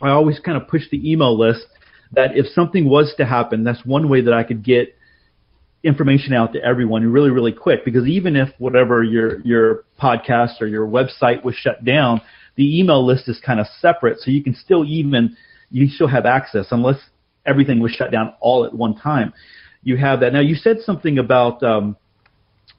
[0.00, 1.66] I always kind of push the email list
[2.12, 4.96] that if something was to happen, that's one way that I could get
[5.82, 7.84] information out to everyone really, really quick.
[7.84, 12.20] Because even if whatever your your podcast or your website was shut down,
[12.56, 15.36] the email list is kind of separate, so you can still even
[15.70, 16.98] you still have access unless
[17.46, 19.32] everything was shut down all at one time.
[19.82, 20.32] You have that.
[20.32, 21.96] Now you said something about um,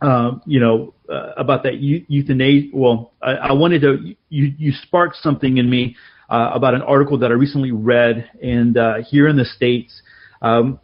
[0.02, 2.70] uh, you know uh, about that euthanasia.
[2.74, 5.96] Well, I, I wanted to you you sparked something in me
[6.30, 10.02] uh, about an article that I recently read, and uh, here in the states,
[10.42, 10.80] um,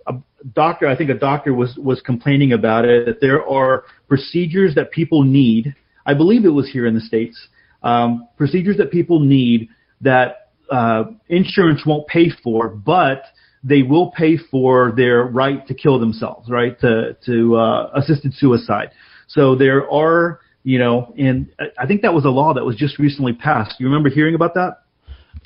[0.53, 4.91] doctor, I think a doctor was was complaining about it that there are procedures that
[4.91, 5.75] people need.
[6.05, 7.37] I believe it was here in the states,
[7.83, 9.69] um, procedures that people need
[10.01, 13.23] that uh, insurance won't pay for, but
[13.63, 18.91] they will pay for their right to kill themselves, right to to uh, assisted suicide.
[19.27, 22.99] So there are, you know, and I think that was a law that was just
[22.99, 23.79] recently passed.
[23.79, 24.83] You remember hearing about that?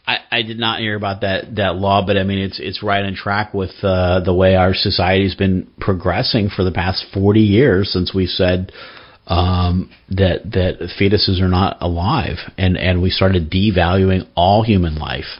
[0.08, 3.04] I, I did not hear about that that law, but I mean it's it's right
[3.04, 7.92] on track with uh, the way our society's been progressing for the past forty years
[7.94, 8.72] since we said
[9.28, 15.40] um, that that fetuses are not alive, and and we started devaluing all human life.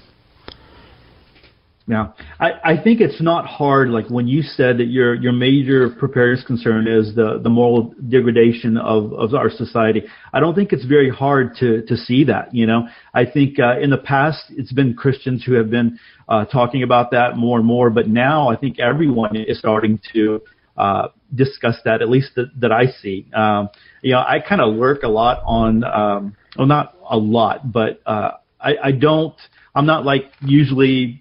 [1.92, 3.90] Yeah, I, I think it's not hard.
[3.90, 8.78] Like when you said that your your major preparedness concern is the the moral degradation
[8.78, 10.04] of of our society.
[10.32, 12.56] I don't think it's very hard to to see that.
[12.56, 16.00] You know, I think uh, in the past it's been Christians who have been
[16.30, 20.42] uh, talking about that more and more, but now I think everyone is starting to
[20.78, 22.02] uh, discuss that.
[22.02, 23.28] At least that, that I see.
[23.34, 23.68] Um,
[24.02, 28.02] you know, I kind of work a lot on, um, well, not a lot, but
[28.06, 29.36] uh, I, I don't.
[29.76, 31.21] I'm not like usually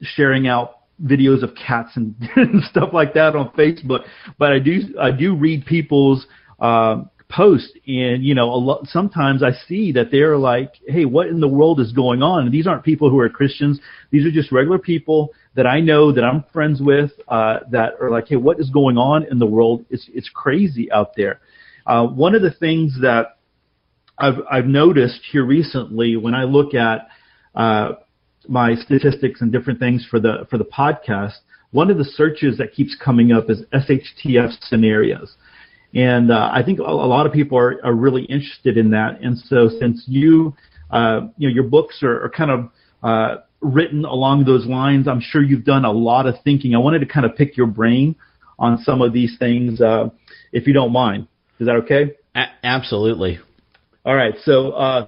[0.00, 2.16] sharing out videos of cats and,
[2.64, 4.04] stuff like that on Facebook.
[4.38, 6.26] But I do I do read people's
[6.60, 11.28] uh, posts, and you know, a lot, sometimes I see that they're like, "Hey, what
[11.28, 13.80] in the world is going on?" And these aren't people who are Christians;
[14.10, 18.10] these are just regular people that I know that I'm friends with uh, that are
[18.10, 19.84] like, "Hey, what is going on in the world?
[19.90, 21.40] It's it's crazy out there."
[21.86, 23.38] Uh, one of the things that
[24.18, 27.08] I've I've noticed here recently when I look at
[27.54, 27.92] uh,
[28.48, 31.38] my statistics and different things for the for the podcast,
[31.70, 35.36] one of the searches that keeps coming up is SHTF scenarios.
[35.94, 39.20] And uh, I think a, a lot of people are, are really interested in that.
[39.20, 40.54] And so since you,
[40.90, 42.70] uh, you know, your books are, are kind of
[43.02, 46.74] uh, written along those lines, I'm sure you've done a lot of thinking.
[46.74, 48.16] I wanted to kind of pick your brain
[48.58, 50.10] on some of these things, uh,
[50.52, 51.26] if you don't mind.
[51.58, 52.16] Is that okay?
[52.34, 53.38] A- absolutely.
[54.04, 54.34] All right.
[54.44, 55.06] So uh,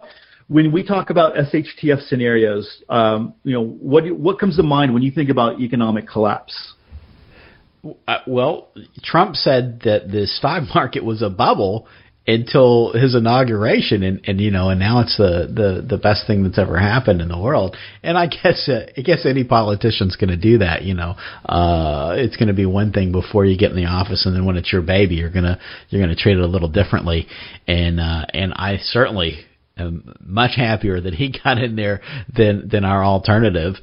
[0.51, 5.03] when we talk about SHTF scenarios, um, you know, what what comes to mind when
[5.03, 6.75] you think about economic collapse?
[7.85, 8.69] Uh, well,
[9.03, 11.87] Trump said that the stock market was a bubble
[12.27, 16.43] until his inauguration, and, and you know, and now it's the, the the best thing
[16.43, 17.77] that's ever happened in the world.
[18.03, 20.83] And I guess uh, I guess any politician's going to do that.
[20.83, 21.15] You know,
[21.47, 24.45] uh, it's going to be one thing before you get in the office, and then
[24.47, 25.61] when it's your baby, you're gonna
[25.91, 27.29] you're gonna treat it a little differently.
[27.69, 29.47] And uh, and I certainly
[29.81, 32.01] am much happier that he got in there
[32.35, 33.75] than than our alternative.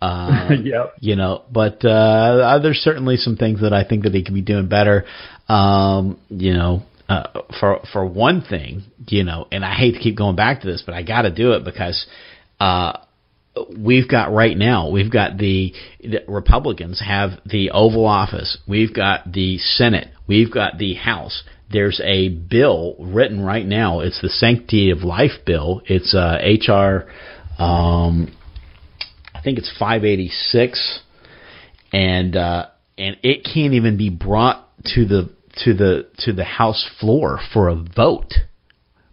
[0.00, 0.94] Uh, yep.
[1.00, 4.42] You know, but uh, there's certainly some things that I think that he could be
[4.42, 5.04] doing better.
[5.48, 10.16] Um, you know, uh, for for one thing, you know, and I hate to keep
[10.16, 12.06] going back to this, but I got to do it because.
[12.58, 12.98] Uh,
[13.78, 19.32] we've got right now, we've got the, the, Republicans have the Oval Office, we've got
[19.32, 24.00] the Senate, we've got the House, there's a bill written right now.
[24.00, 25.82] It's the Sanctity of Life bill.
[25.86, 27.10] It's uh, HR,
[27.60, 28.36] um,
[29.34, 31.00] I think it's 586,
[31.92, 35.30] and uh, and it can't even be brought to the
[35.64, 38.34] to the to the House floor for a vote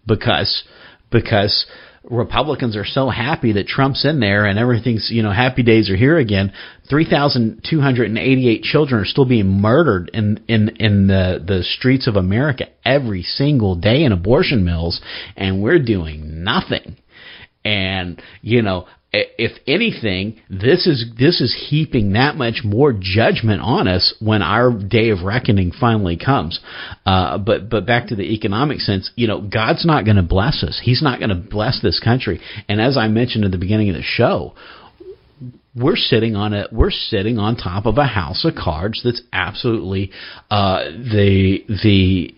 [0.06, 0.64] because
[1.12, 1.66] because
[2.04, 5.96] Republicans are so happy that Trump's in there and everything's, you know, happy days are
[5.96, 6.52] here again.
[6.90, 13.24] 3,288 children are still being murdered in, in, in the, the streets of America every
[13.24, 15.00] single day in abortion mills,
[15.38, 16.98] and we're doing nothing.
[17.64, 23.88] And, you know, if anything, this is this is heaping that much more judgment on
[23.88, 26.60] us when our day of reckoning finally comes.
[27.06, 30.64] Uh, but but back to the economic sense, you know, God's not going to bless
[30.64, 30.82] us.
[30.84, 32.42] He's not going to bless this country.
[32.68, 34.56] And as I mentioned at the beginning of the show,
[35.76, 40.12] we're sitting on a we're sitting on top of a house of cards that's absolutely
[40.50, 42.34] uh, the the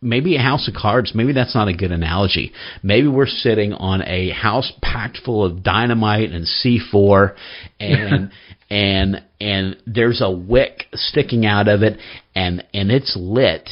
[0.00, 2.52] maybe a house of cards, maybe that's not a good analogy.
[2.82, 7.34] Maybe we're sitting on a house packed full of dynamite and C4
[7.80, 8.30] and
[8.70, 11.98] and and there's a wick sticking out of it
[12.34, 13.68] and and it's lit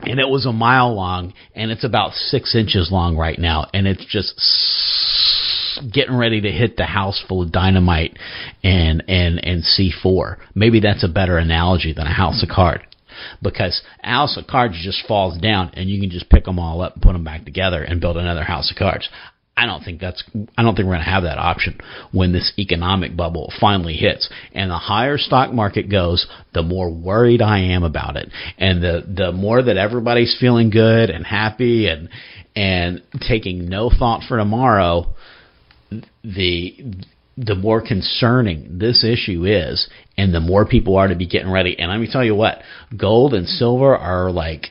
[0.00, 3.86] and it was a mile long and it's about six inches long right now and
[3.86, 4.34] it's just
[5.92, 8.18] getting ready to hit the house full of dynamite
[8.62, 10.36] and and and C4.
[10.54, 12.84] Maybe that's a better analogy than a house of cards
[13.42, 16.80] because a house of cards just falls down and you can just pick them all
[16.80, 19.08] up and put them back together and build another house of cards.
[19.54, 20.24] I don't think that's
[20.56, 21.78] I don't think we're going to have that option
[22.10, 24.30] when this economic bubble finally hits.
[24.54, 28.30] And the higher stock market goes, the more worried I am about it.
[28.56, 32.08] And the the more that everybody's feeling good and happy and
[32.56, 35.14] and taking no thought for tomorrow,
[36.24, 36.94] the
[37.36, 41.78] the more concerning this issue is, and the more people are to be getting ready.
[41.78, 42.58] And let me tell you what,
[42.96, 44.66] gold and silver are like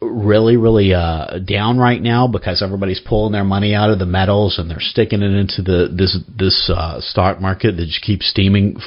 [0.00, 4.58] really, really uh, down right now because everybody's pulling their money out of the metals
[4.58, 8.78] and they're sticking it into the this this uh, stock market that just keeps steaming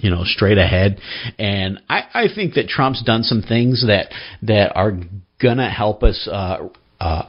[0.00, 1.00] you know straight ahead
[1.38, 4.12] and i i think that trump's done some things that
[4.42, 4.92] that are
[5.40, 6.68] gonna help us uh
[7.00, 7.22] uh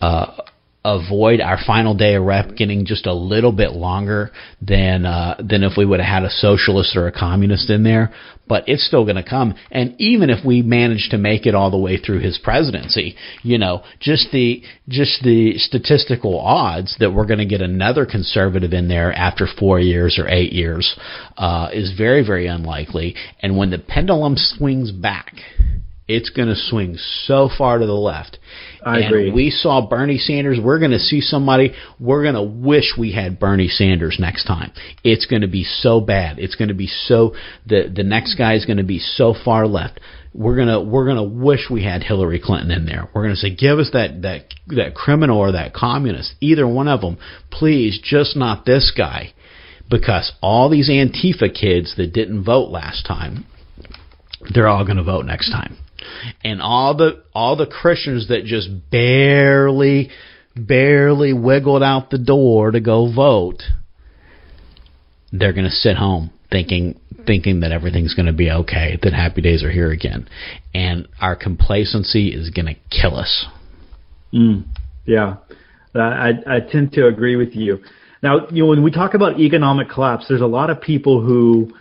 [0.00, 0.42] uh
[0.84, 5.62] avoid our final day of rep getting just a little bit longer than uh, than
[5.62, 8.12] if we would have had a socialist or a communist in there.
[8.48, 11.70] But it's still going to come, and even if we manage to make it all
[11.70, 17.26] the way through his presidency, you know, just the just the statistical odds that we're
[17.26, 20.98] going to get another conservative in there after four years or eight years
[21.38, 23.14] uh, is very very unlikely.
[23.40, 25.34] And when the pendulum swings back,
[26.08, 28.38] it's going to swing so far to the left.
[28.84, 29.30] I and agree.
[29.30, 30.58] We saw Bernie Sanders.
[30.62, 31.74] We're going to see somebody.
[32.00, 34.72] We're going to wish we had Bernie Sanders next time.
[35.04, 36.38] It's going to be so bad.
[36.38, 37.34] It's going to be so
[37.66, 40.00] the the next guy is going to be so far left.
[40.34, 43.06] We're gonna we're gonna wish we had Hillary Clinton in there.
[43.14, 47.02] We're gonna say, give us that that that criminal or that communist, either one of
[47.02, 47.18] them,
[47.50, 49.34] please, just not this guy,
[49.90, 53.44] because all these Antifa kids that didn't vote last time,
[54.54, 55.76] they're all going to vote next time
[56.44, 60.10] and all the all the Christians that just barely
[60.54, 63.62] barely wiggled out the door to go vote,
[65.32, 69.40] they're going to sit home thinking thinking that everything's going to be okay, that happy
[69.40, 70.28] days are here again,
[70.74, 73.46] and our complacency is going to kill us.
[74.32, 74.64] Mm,
[75.06, 75.36] yeah,
[75.94, 77.82] I I tend to agree with you.
[78.22, 81.72] Now, you know, when we talk about economic collapse, there's a lot of people who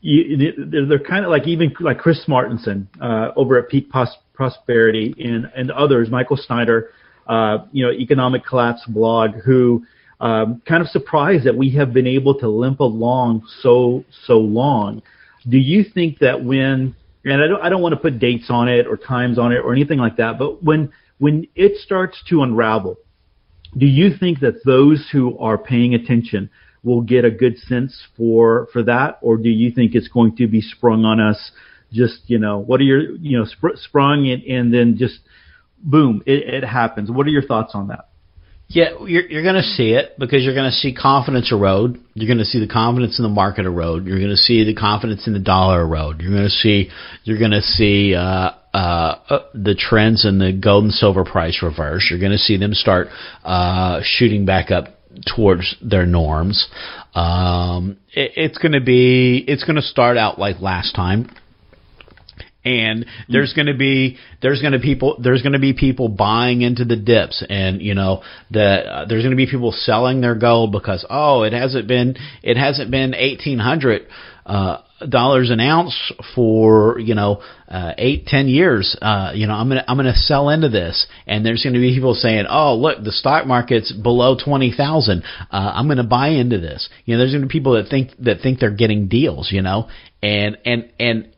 [0.00, 0.52] you,
[0.86, 5.50] they're kind of like even like Chris Martenson uh, over at Peak Pos- Prosperity and
[5.56, 6.90] and others, Michael Snyder,
[7.26, 9.84] uh, you know, Economic Collapse blog, who
[10.20, 15.02] um, kind of surprised that we have been able to limp along so so long.
[15.48, 16.94] Do you think that when
[17.24, 19.58] and I don't I don't want to put dates on it or times on it
[19.58, 22.96] or anything like that, but when when it starts to unravel,
[23.76, 26.50] do you think that those who are paying attention
[26.82, 30.46] will get a good sense for for that, or do you think it's going to
[30.46, 31.50] be sprung on us?
[31.92, 35.20] Just you know, what are your you know sp- sprung and, and then just
[35.78, 37.10] boom, it, it happens.
[37.10, 38.08] What are your thoughts on that?
[38.70, 41.98] Yeah, you're, you're going to see it because you're going to see confidence erode.
[42.12, 44.06] You're going to see the confidence in the market erode.
[44.06, 46.20] You're going to see the confidence in the dollar erode.
[46.20, 46.90] You're going to see
[47.24, 51.60] you're going to see uh, uh, uh, the trends in the gold and silver price
[51.62, 52.08] reverse.
[52.10, 53.08] You're going to see them start
[53.42, 56.68] uh, shooting back up towards their norms.
[57.14, 61.30] Um, it, it's going to be it's going to start out like last time.
[62.64, 66.60] And there's going to be there's going to people there's going to be people buying
[66.60, 70.34] into the dips, and you know that uh, there's going to be people selling their
[70.34, 74.06] gold because oh it hasn't been it hasn't been eighteen hundred
[74.44, 75.94] uh, dollars an ounce
[76.34, 78.96] for you know uh, eight ten years.
[79.00, 81.06] Uh, you know i'm gonna i'm gonna sell into this.
[81.26, 85.24] And there's to be people saying oh look the stock market's below twenty thousand.
[85.50, 86.88] Uh, i'm to buy into this.
[87.04, 89.88] You know there's to be people that think that think they're getting deals you know?
[90.22, 91.28] And and and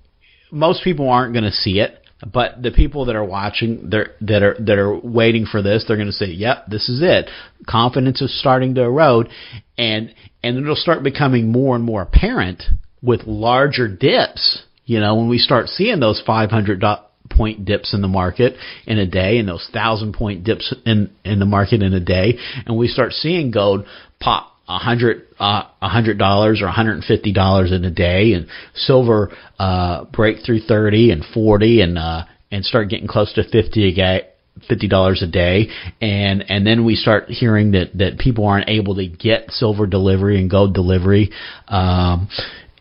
[0.51, 1.97] most people aren't to see it.
[2.31, 5.97] But the people that are watching, they're, that are that are waiting for this, they're
[5.97, 7.31] going to say, "Yep, this is it."
[7.67, 9.31] Confidence is starting to erode,
[9.79, 12.63] and and it'll start becoming more and more apparent
[13.03, 14.63] with larger dips.
[14.85, 16.83] You know, when we start seeing those 500
[17.31, 18.55] point dips in the market
[18.87, 22.39] in a day, and those thousand point dips in in the market in a day,
[22.67, 23.87] and we start seeing gold
[24.19, 28.47] pop a hundred uh, hundred dollars or hundred and fifty dollars in a day, and
[28.75, 33.89] silver uh, break through thirty and forty, and uh, and start getting close to fifty
[33.89, 34.27] a day.
[34.69, 35.69] Fifty dollars a day,
[36.03, 40.39] and and then we start hearing that that people aren't able to get silver delivery
[40.39, 41.31] and gold delivery,
[41.69, 42.29] um,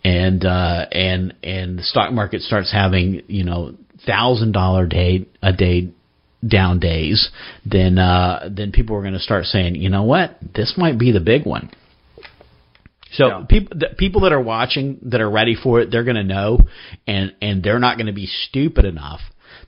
[0.04, 3.76] and uh, and and the stock market starts having you know
[4.06, 5.91] thousand dollar day a day
[6.47, 7.30] down days,
[7.66, 11.12] then uh, then people are going to start saying, you know what, this might be
[11.12, 11.70] the big one.
[13.12, 13.45] So yeah.
[13.50, 16.60] people the people that are watching that are ready for it, they're going to know,
[17.08, 19.22] and and they're not going to be stupid enough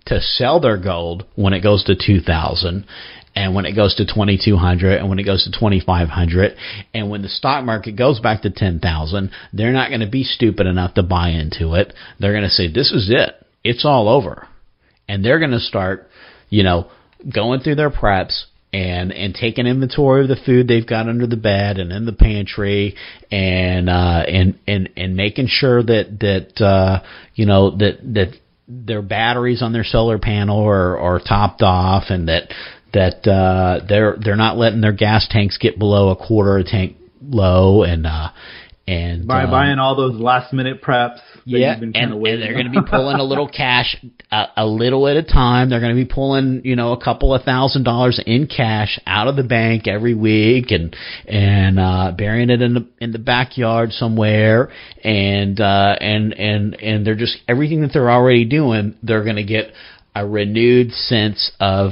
[0.06, 2.86] to sell their gold when it goes to two thousand.
[3.36, 6.56] And when it goes to 2200 and when it goes to 2500
[6.94, 10.68] and when the stock market goes back to 10,000, they're not going to be stupid
[10.68, 11.94] enough to buy into it.
[12.20, 13.36] They're going to say, this is it.
[13.64, 14.48] It's all over.
[15.08, 16.10] And they're going to start,
[16.50, 16.90] you know,
[17.34, 21.36] going through their preps, and and taking inventory of the food they've got under the
[21.36, 22.96] bed and in the pantry
[23.30, 27.04] and uh and and and making sure that that uh
[27.36, 28.34] you know that that
[28.68, 32.54] their batteries on their solar panel are are topped off and that
[32.94, 36.98] that uh they're they're not letting their gas tanks get below a quarter a tank
[37.22, 38.30] low and uh
[38.88, 41.20] and by um, buying all those last minute preps.
[41.46, 43.96] Yeah, and, and, they're going to be pulling a little cash,
[44.32, 45.70] a, a little at a time.
[45.70, 49.28] They're going to be pulling, you know, a couple of thousand dollars in cash out
[49.28, 50.96] of the bank every week, and
[51.28, 54.72] and uh, burying it in the in the backyard somewhere,
[55.04, 58.98] and uh, and and and they're just everything that they're already doing.
[59.02, 59.74] They're going to get
[60.16, 61.92] a renewed sense of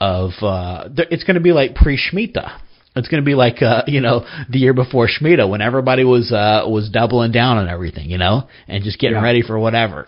[0.00, 2.60] of uh, it's going to be like pre Shemitah
[2.96, 6.32] it's going to be like uh, you know the year before Shemitah when everybody was
[6.32, 9.22] uh, was doubling down on everything, you know, and just getting yeah.
[9.22, 10.06] ready for whatever.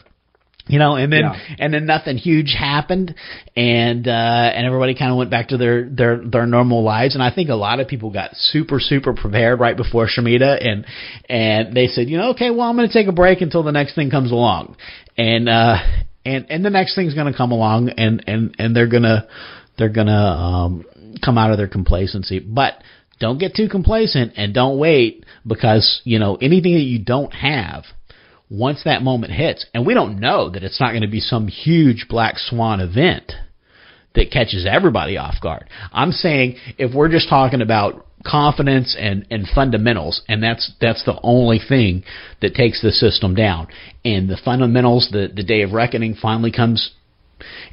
[0.68, 1.57] You know, and then yeah.
[1.59, 3.14] and then nothing huge happened,
[3.57, 7.14] and uh, and everybody kind of went back to their their their normal lives.
[7.14, 10.86] And I think a lot of people got super super prepared right before Shemitah, and
[11.28, 13.72] and they said, you know, okay, well I'm going to take a break until the
[13.72, 14.76] next thing comes along,
[15.18, 15.78] and uh,
[16.24, 19.26] and and the next thing's going to come along, and and and they're gonna
[19.79, 20.85] they're gonna um,
[21.25, 22.39] come out of their complacency.
[22.39, 22.75] But
[23.20, 27.85] don't get too complacent and don't wait because, you know, anything that you don't have,
[28.51, 31.49] once that moment hits, and we don't know that it's not going to be some
[31.49, 33.33] huge black swan event
[34.14, 35.68] that catches everybody off guard.
[35.93, 41.18] I'm saying if we're just talking about confidence and, and fundamentals, and that's that's the
[41.23, 42.05] only thing
[42.41, 43.68] that takes the system down.
[44.05, 46.93] And the fundamentals, the, the day of reckoning finally comes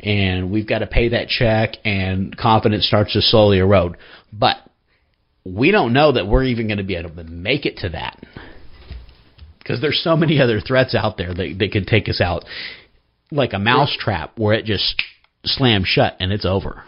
[0.04, 3.98] and we've got to pay that check and confidence starts to slowly erode.
[4.32, 4.58] But
[5.46, 8.24] we don't know that we're even going to be able to make it to that
[9.60, 12.44] because there's so many other threats out there that, that could take us out
[13.32, 15.02] like a mousetrap where it just
[15.46, 16.84] slams shut and it's over.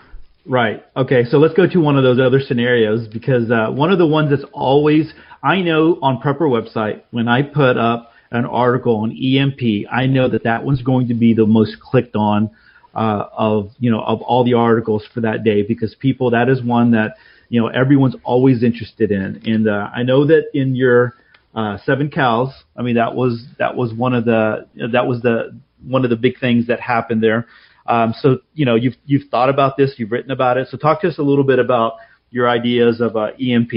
[0.46, 0.84] Right.
[0.98, 1.24] Okay.
[1.26, 4.32] So let's go to one of those other scenarios because uh, one of the ones
[4.32, 5.14] that's always
[5.44, 10.30] I know on Prepper website when I put up an article on EMP, I know
[10.30, 12.50] that that one's going to be the most clicked on
[12.94, 16.62] uh, of you know of all the articles for that day because people that is
[16.62, 17.16] one that
[17.50, 19.42] you know everyone's always interested in.
[19.46, 21.16] And uh, I know that in your
[21.56, 25.60] uh, seven cows, I mean that was that was one of the that was the
[25.86, 27.48] one of the big things that happened there.
[27.88, 30.68] Um, so you know you've you've thought about this, you've written about it.
[30.70, 31.94] So talk to us a little bit about
[32.30, 33.72] your ideas of uh, EMP.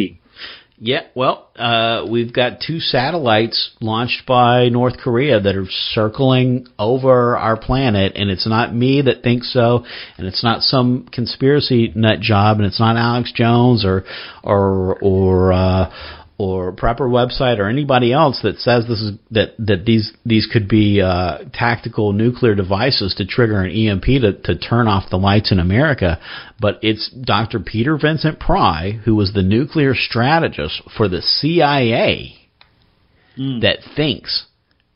[0.76, 7.36] Yeah, well, uh, we've got two satellites launched by North Korea that are circling over
[7.36, 9.84] our planet, and it's not me that thinks so,
[10.18, 14.04] and it's not some conspiracy nut job, and it's not Alex Jones or
[14.42, 19.84] or or uh, or Prepper website or anybody else that says this is that that
[19.84, 24.88] these these could be uh, tactical nuclear devices to trigger an EMP to, to turn
[24.88, 26.20] off the lights in America,
[26.60, 27.60] but it's Dr.
[27.60, 32.34] Peter Vincent Pry, who was the nuclear strategist for the CIA,
[33.38, 33.60] mm.
[33.60, 34.46] that thinks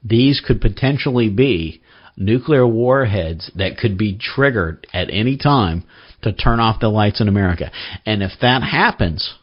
[0.03, 1.81] these could potentially be
[2.17, 5.85] nuclear warheads that could be triggered at any time
[6.23, 7.71] to turn off the lights in America.
[8.05, 9.35] And if that happens,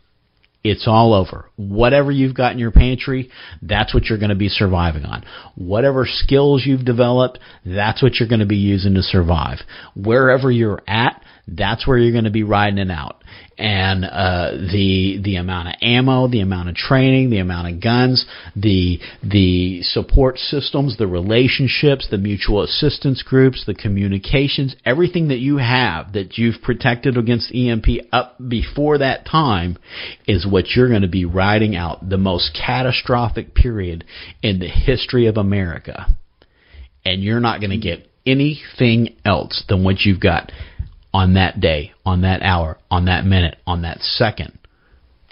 [0.65, 1.45] it's all over.
[1.57, 3.29] Whatever you've got in your pantry,
[3.61, 5.23] that's what you're going to be surviving on.
[5.53, 9.59] Whatever skills you've developed, that's what you're going to be using to survive.
[9.95, 13.21] Wherever you're at, that's where you're going to be riding it out.
[13.57, 18.25] And uh, the the amount of ammo, the amount of training, the amount of guns,
[18.55, 25.57] the the support systems, the relationships, the mutual assistance groups, the communications, everything that you
[25.57, 29.77] have that you've protected against EMP up before that time
[30.27, 34.03] is what you're going to be riding out the most catastrophic period
[34.41, 36.07] in the history of America.
[37.05, 40.51] And you're not going to get anything else than what you've got
[41.15, 44.51] on that day, on that hour, on that minute, on that second,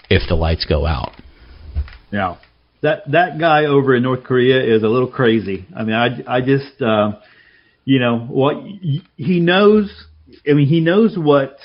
[0.08, 1.12] if the lights go out.
[2.10, 2.38] Yeah,
[2.80, 5.66] that that guy over in North Korea is a little crazy.
[5.76, 7.20] I mean, I I just uh,
[7.84, 8.64] you know what
[9.16, 9.92] he knows.
[10.48, 11.58] I mean, he knows what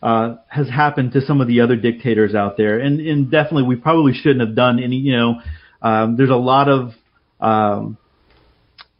[0.00, 3.74] uh, has happened to some of the other dictators out there, and and definitely we
[3.74, 4.96] probably shouldn't have done any.
[4.96, 5.40] You know,
[5.82, 6.92] um, there's a lot of
[7.40, 7.98] um,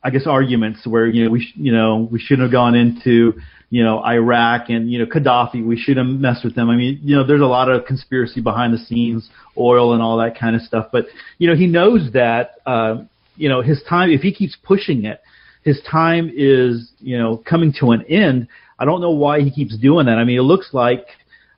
[0.02, 3.34] I guess arguments where you know we sh- you know we shouldn't have gone into
[3.70, 6.68] you know Iraq and you know Gaddafi we shouldn't have messed with them.
[6.68, 10.18] I mean you know there's a lot of conspiracy behind the scenes, oil and all
[10.18, 10.88] that kind of stuff.
[10.92, 11.06] But
[11.38, 13.04] you know he knows that uh,
[13.36, 15.22] you know his time if he keeps pushing it,
[15.62, 18.48] his time is you know coming to an end.
[18.78, 20.18] I don't know why he keeps doing that.
[20.18, 21.06] I mean it looks like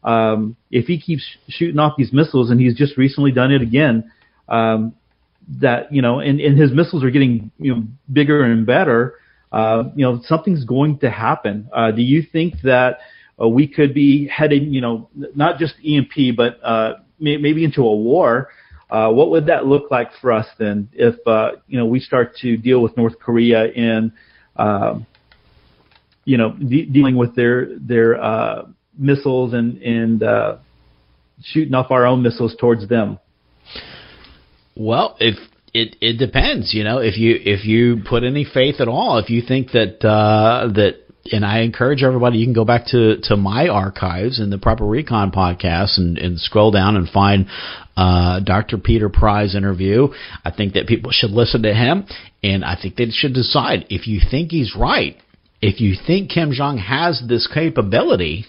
[0.04, 4.12] um, if he keeps shooting off these missiles and he's just recently done it again.
[4.48, 4.94] Um,
[5.60, 7.82] that you know, and, and his missiles are getting you know
[8.12, 9.14] bigger and better.
[9.52, 11.68] Uh, you know, something's going to happen.
[11.72, 13.00] Uh, do you think that
[13.40, 17.82] uh, we could be heading, you know, not just EMP, but uh, may, maybe into
[17.82, 18.48] a war?
[18.90, 22.36] Uh, what would that look like for us then, if uh, you know we start
[22.36, 24.12] to deal with North Korea in,
[24.56, 24.98] uh,
[26.24, 28.64] you know, de- dealing with their their
[28.98, 30.22] missiles and and
[31.42, 33.18] shooting off our own missiles towards them?
[34.76, 35.38] Well, if
[35.74, 39.30] it it depends, you know, if you if you put any faith at all, if
[39.30, 40.96] you think that uh, that
[41.30, 45.32] and I encourage everybody, you can go back to, to my archives in the PrepperRecon
[45.32, 47.46] podcast and, and scroll down and find
[47.96, 48.78] uh, Dr.
[48.78, 50.08] Peter Pry's interview.
[50.44, 52.06] I think that people should listen to him,
[52.42, 55.16] and I think they should decide if you think he's right,
[55.60, 58.46] if you think Kim Jong has this capability,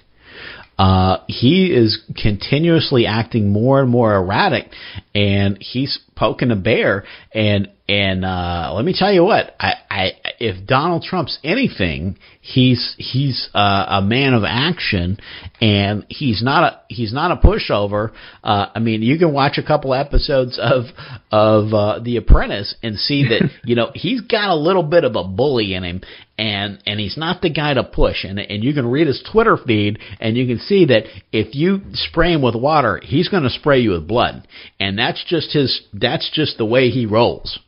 [0.80, 4.72] uh, he is continuously acting more and more erratic,
[5.14, 7.06] and he's poking a bear.
[7.34, 12.96] And and uh, let me tell you what, I, I if Donald Trump's anything, he's
[12.98, 15.20] he's uh, a man of action,
[15.60, 18.12] and he's not a he's not a pushover.
[18.42, 20.86] Uh, I mean, you can watch a couple episodes of
[21.30, 25.18] of uh, The Apprentice and see that you know he's got a little bit of
[25.18, 26.02] a bully in him,
[26.38, 28.24] and and he's not the guy to push.
[28.24, 31.04] And and you can read his Twitter feed, and you can see that
[31.34, 34.48] if you spray him with water, he's going to spray you with blood,
[34.80, 37.60] and that's just his that's just the way he rolls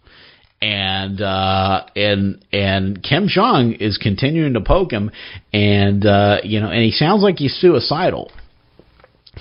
[0.62, 5.12] and uh, and and Kim Jong is continuing to poke him,
[5.54, 8.32] and uh, you know, and he sounds like he's suicidal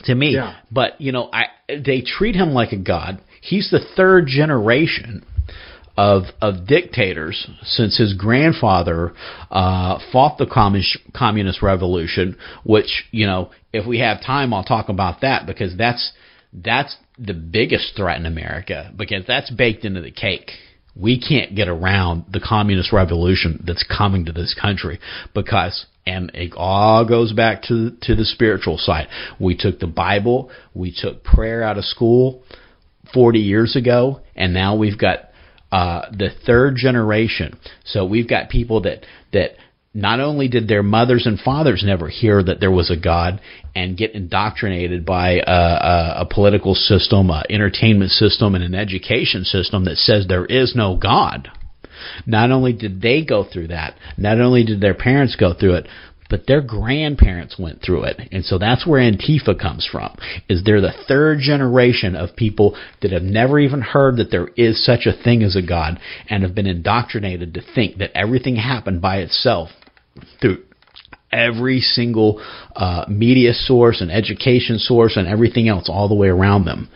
[0.05, 0.35] to me.
[0.35, 0.57] Yeah.
[0.71, 3.23] But you know, I they treat him like a god.
[3.41, 5.25] He's the third generation
[5.97, 9.15] of of dictators since his grandfather
[9.51, 12.37] uh, fought the communist communist revolution.
[12.65, 16.13] Which you know, if we have time, I'll talk about that because that's
[16.55, 20.51] that's the biggest threat in America because that's baked into the cake
[20.97, 25.01] we can't get around the communist revolution that's coming to this country
[25.35, 29.09] because and it all goes back to to the spiritual side.
[29.41, 32.43] We took the Bible, we took prayer out of school
[33.13, 35.31] 40 years ago, and now we've got
[35.73, 37.59] uh, the third generation.
[37.85, 39.53] So we've got people that that
[39.95, 43.41] not only did their mothers and fathers never hear that there was a God
[43.77, 49.45] and get indoctrinated by a, a, a political system, an entertainment system, and an education
[49.45, 51.49] system that says there is no God.
[52.27, 55.89] Not only did they go through that, not only did their parents go through it,
[56.29, 58.21] but their grandparents went through it.
[58.33, 60.17] And so that's where Antifa comes from.
[60.49, 64.85] Is they're the third generation of people that have never even heard that there is
[64.85, 69.01] such a thing as a God and have been indoctrinated to think that everything happened
[69.01, 69.71] by itself
[70.41, 70.62] through
[71.35, 72.41] every single
[72.77, 76.89] uh, media source and education source and everything else all the way around them.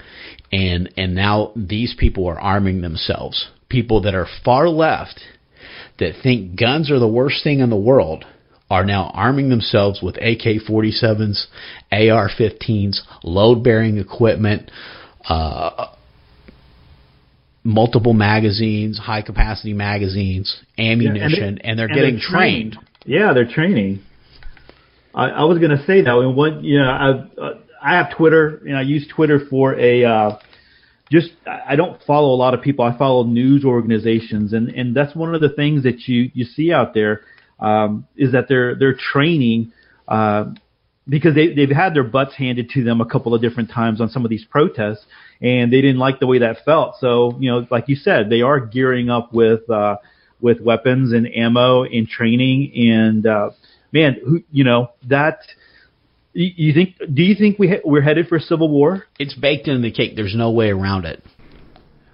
[0.53, 3.49] And and now these people are arming themselves.
[3.69, 5.21] People that are far left
[5.99, 8.25] that think guns are the worst thing in the world
[8.71, 11.47] are now arming themselves with AK-47s,
[11.91, 14.71] AR-15s, load-bearing equipment,
[15.27, 15.87] uh,
[17.65, 22.73] multiple magazines, high-capacity magazines, ammunition, yeah, and, they, and getting trained.
[22.73, 24.03] trained yeah, they're training.
[25.15, 26.15] I, I was going to say that.
[26.15, 27.53] And what you know, I
[27.83, 30.39] I have Twitter and I use Twitter for a uh,
[31.11, 32.85] just I don't follow a lot of people.
[32.85, 36.71] I follow news organizations, and and that's one of the things that you you see
[36.71, 37.23] out there
[37.59, 39.73] um, is that they're they're training
[40.07, 40.53] uh,
[41.09, 44.11] because they they've had their butts handed to them a couple of different times on
[44.11, 45.07] some of these protests,
[45.41, 46.97] and they didn't like the way that felt.
[47.01, 49.97] So you know, like you said, they are gearing up with uh,
[50.41, 53.51] with weapons and ammo and training, and uh,
[53.93, 55.41] man, who you know that.
[56.35, 56.97] You think?
[57.13, 59.07] Do you think we ha- we're headed for a civil war?
[59.19, 60.15] It's baked in the cake.
[60.15, 61.23] There's no way around it.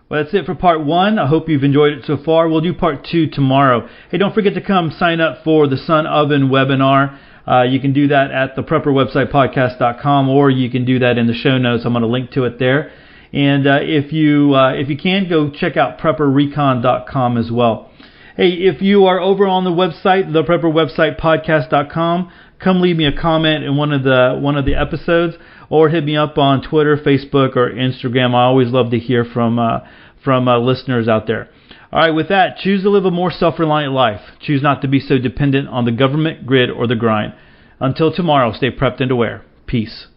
[0.09, 1.19] Well, that's it for part one.
[1.19, 2.49] I hope you've enjoyed it so far.
[2.49, 3.89] We'll do part two tomorrow.
[4.11, 7.19] Hey, don't forget to come sign up for the Sun Oven webinar.
[7.47, 11.35] Uh, you can do that at the prepperwebsitepodcast.com or you can do that in the
[11.35, 11.85] show notes.
[11.85, 12.93] I'm going to link to it there.
[13.33, 17.91] And uh, if you uh, if you can go check out prepperrecon.com as well.
[18.37, 23.63] Hey, if you are over on the website, the prepperwebsitepodcast.com, come leave me a comment
[23.63, 25.37] in one of the one of the episodes,
[25.71, 28.35] or hit me up on Twitter, Facebook, or Instagram.
[28.35, 29.87] I always love to hear from uh,
[30.25, 31.49] from uh, listeners out there.
[31.93, 34.21] All right, with that, choose to live a more self-reliant life.
[34.41, 37.35] Choose not to be so dependent on the government, grid, or the grind.
[37.79, 39.45] Until tomorrow, stay prepped and aware.
[39.67, 40.09] Peace.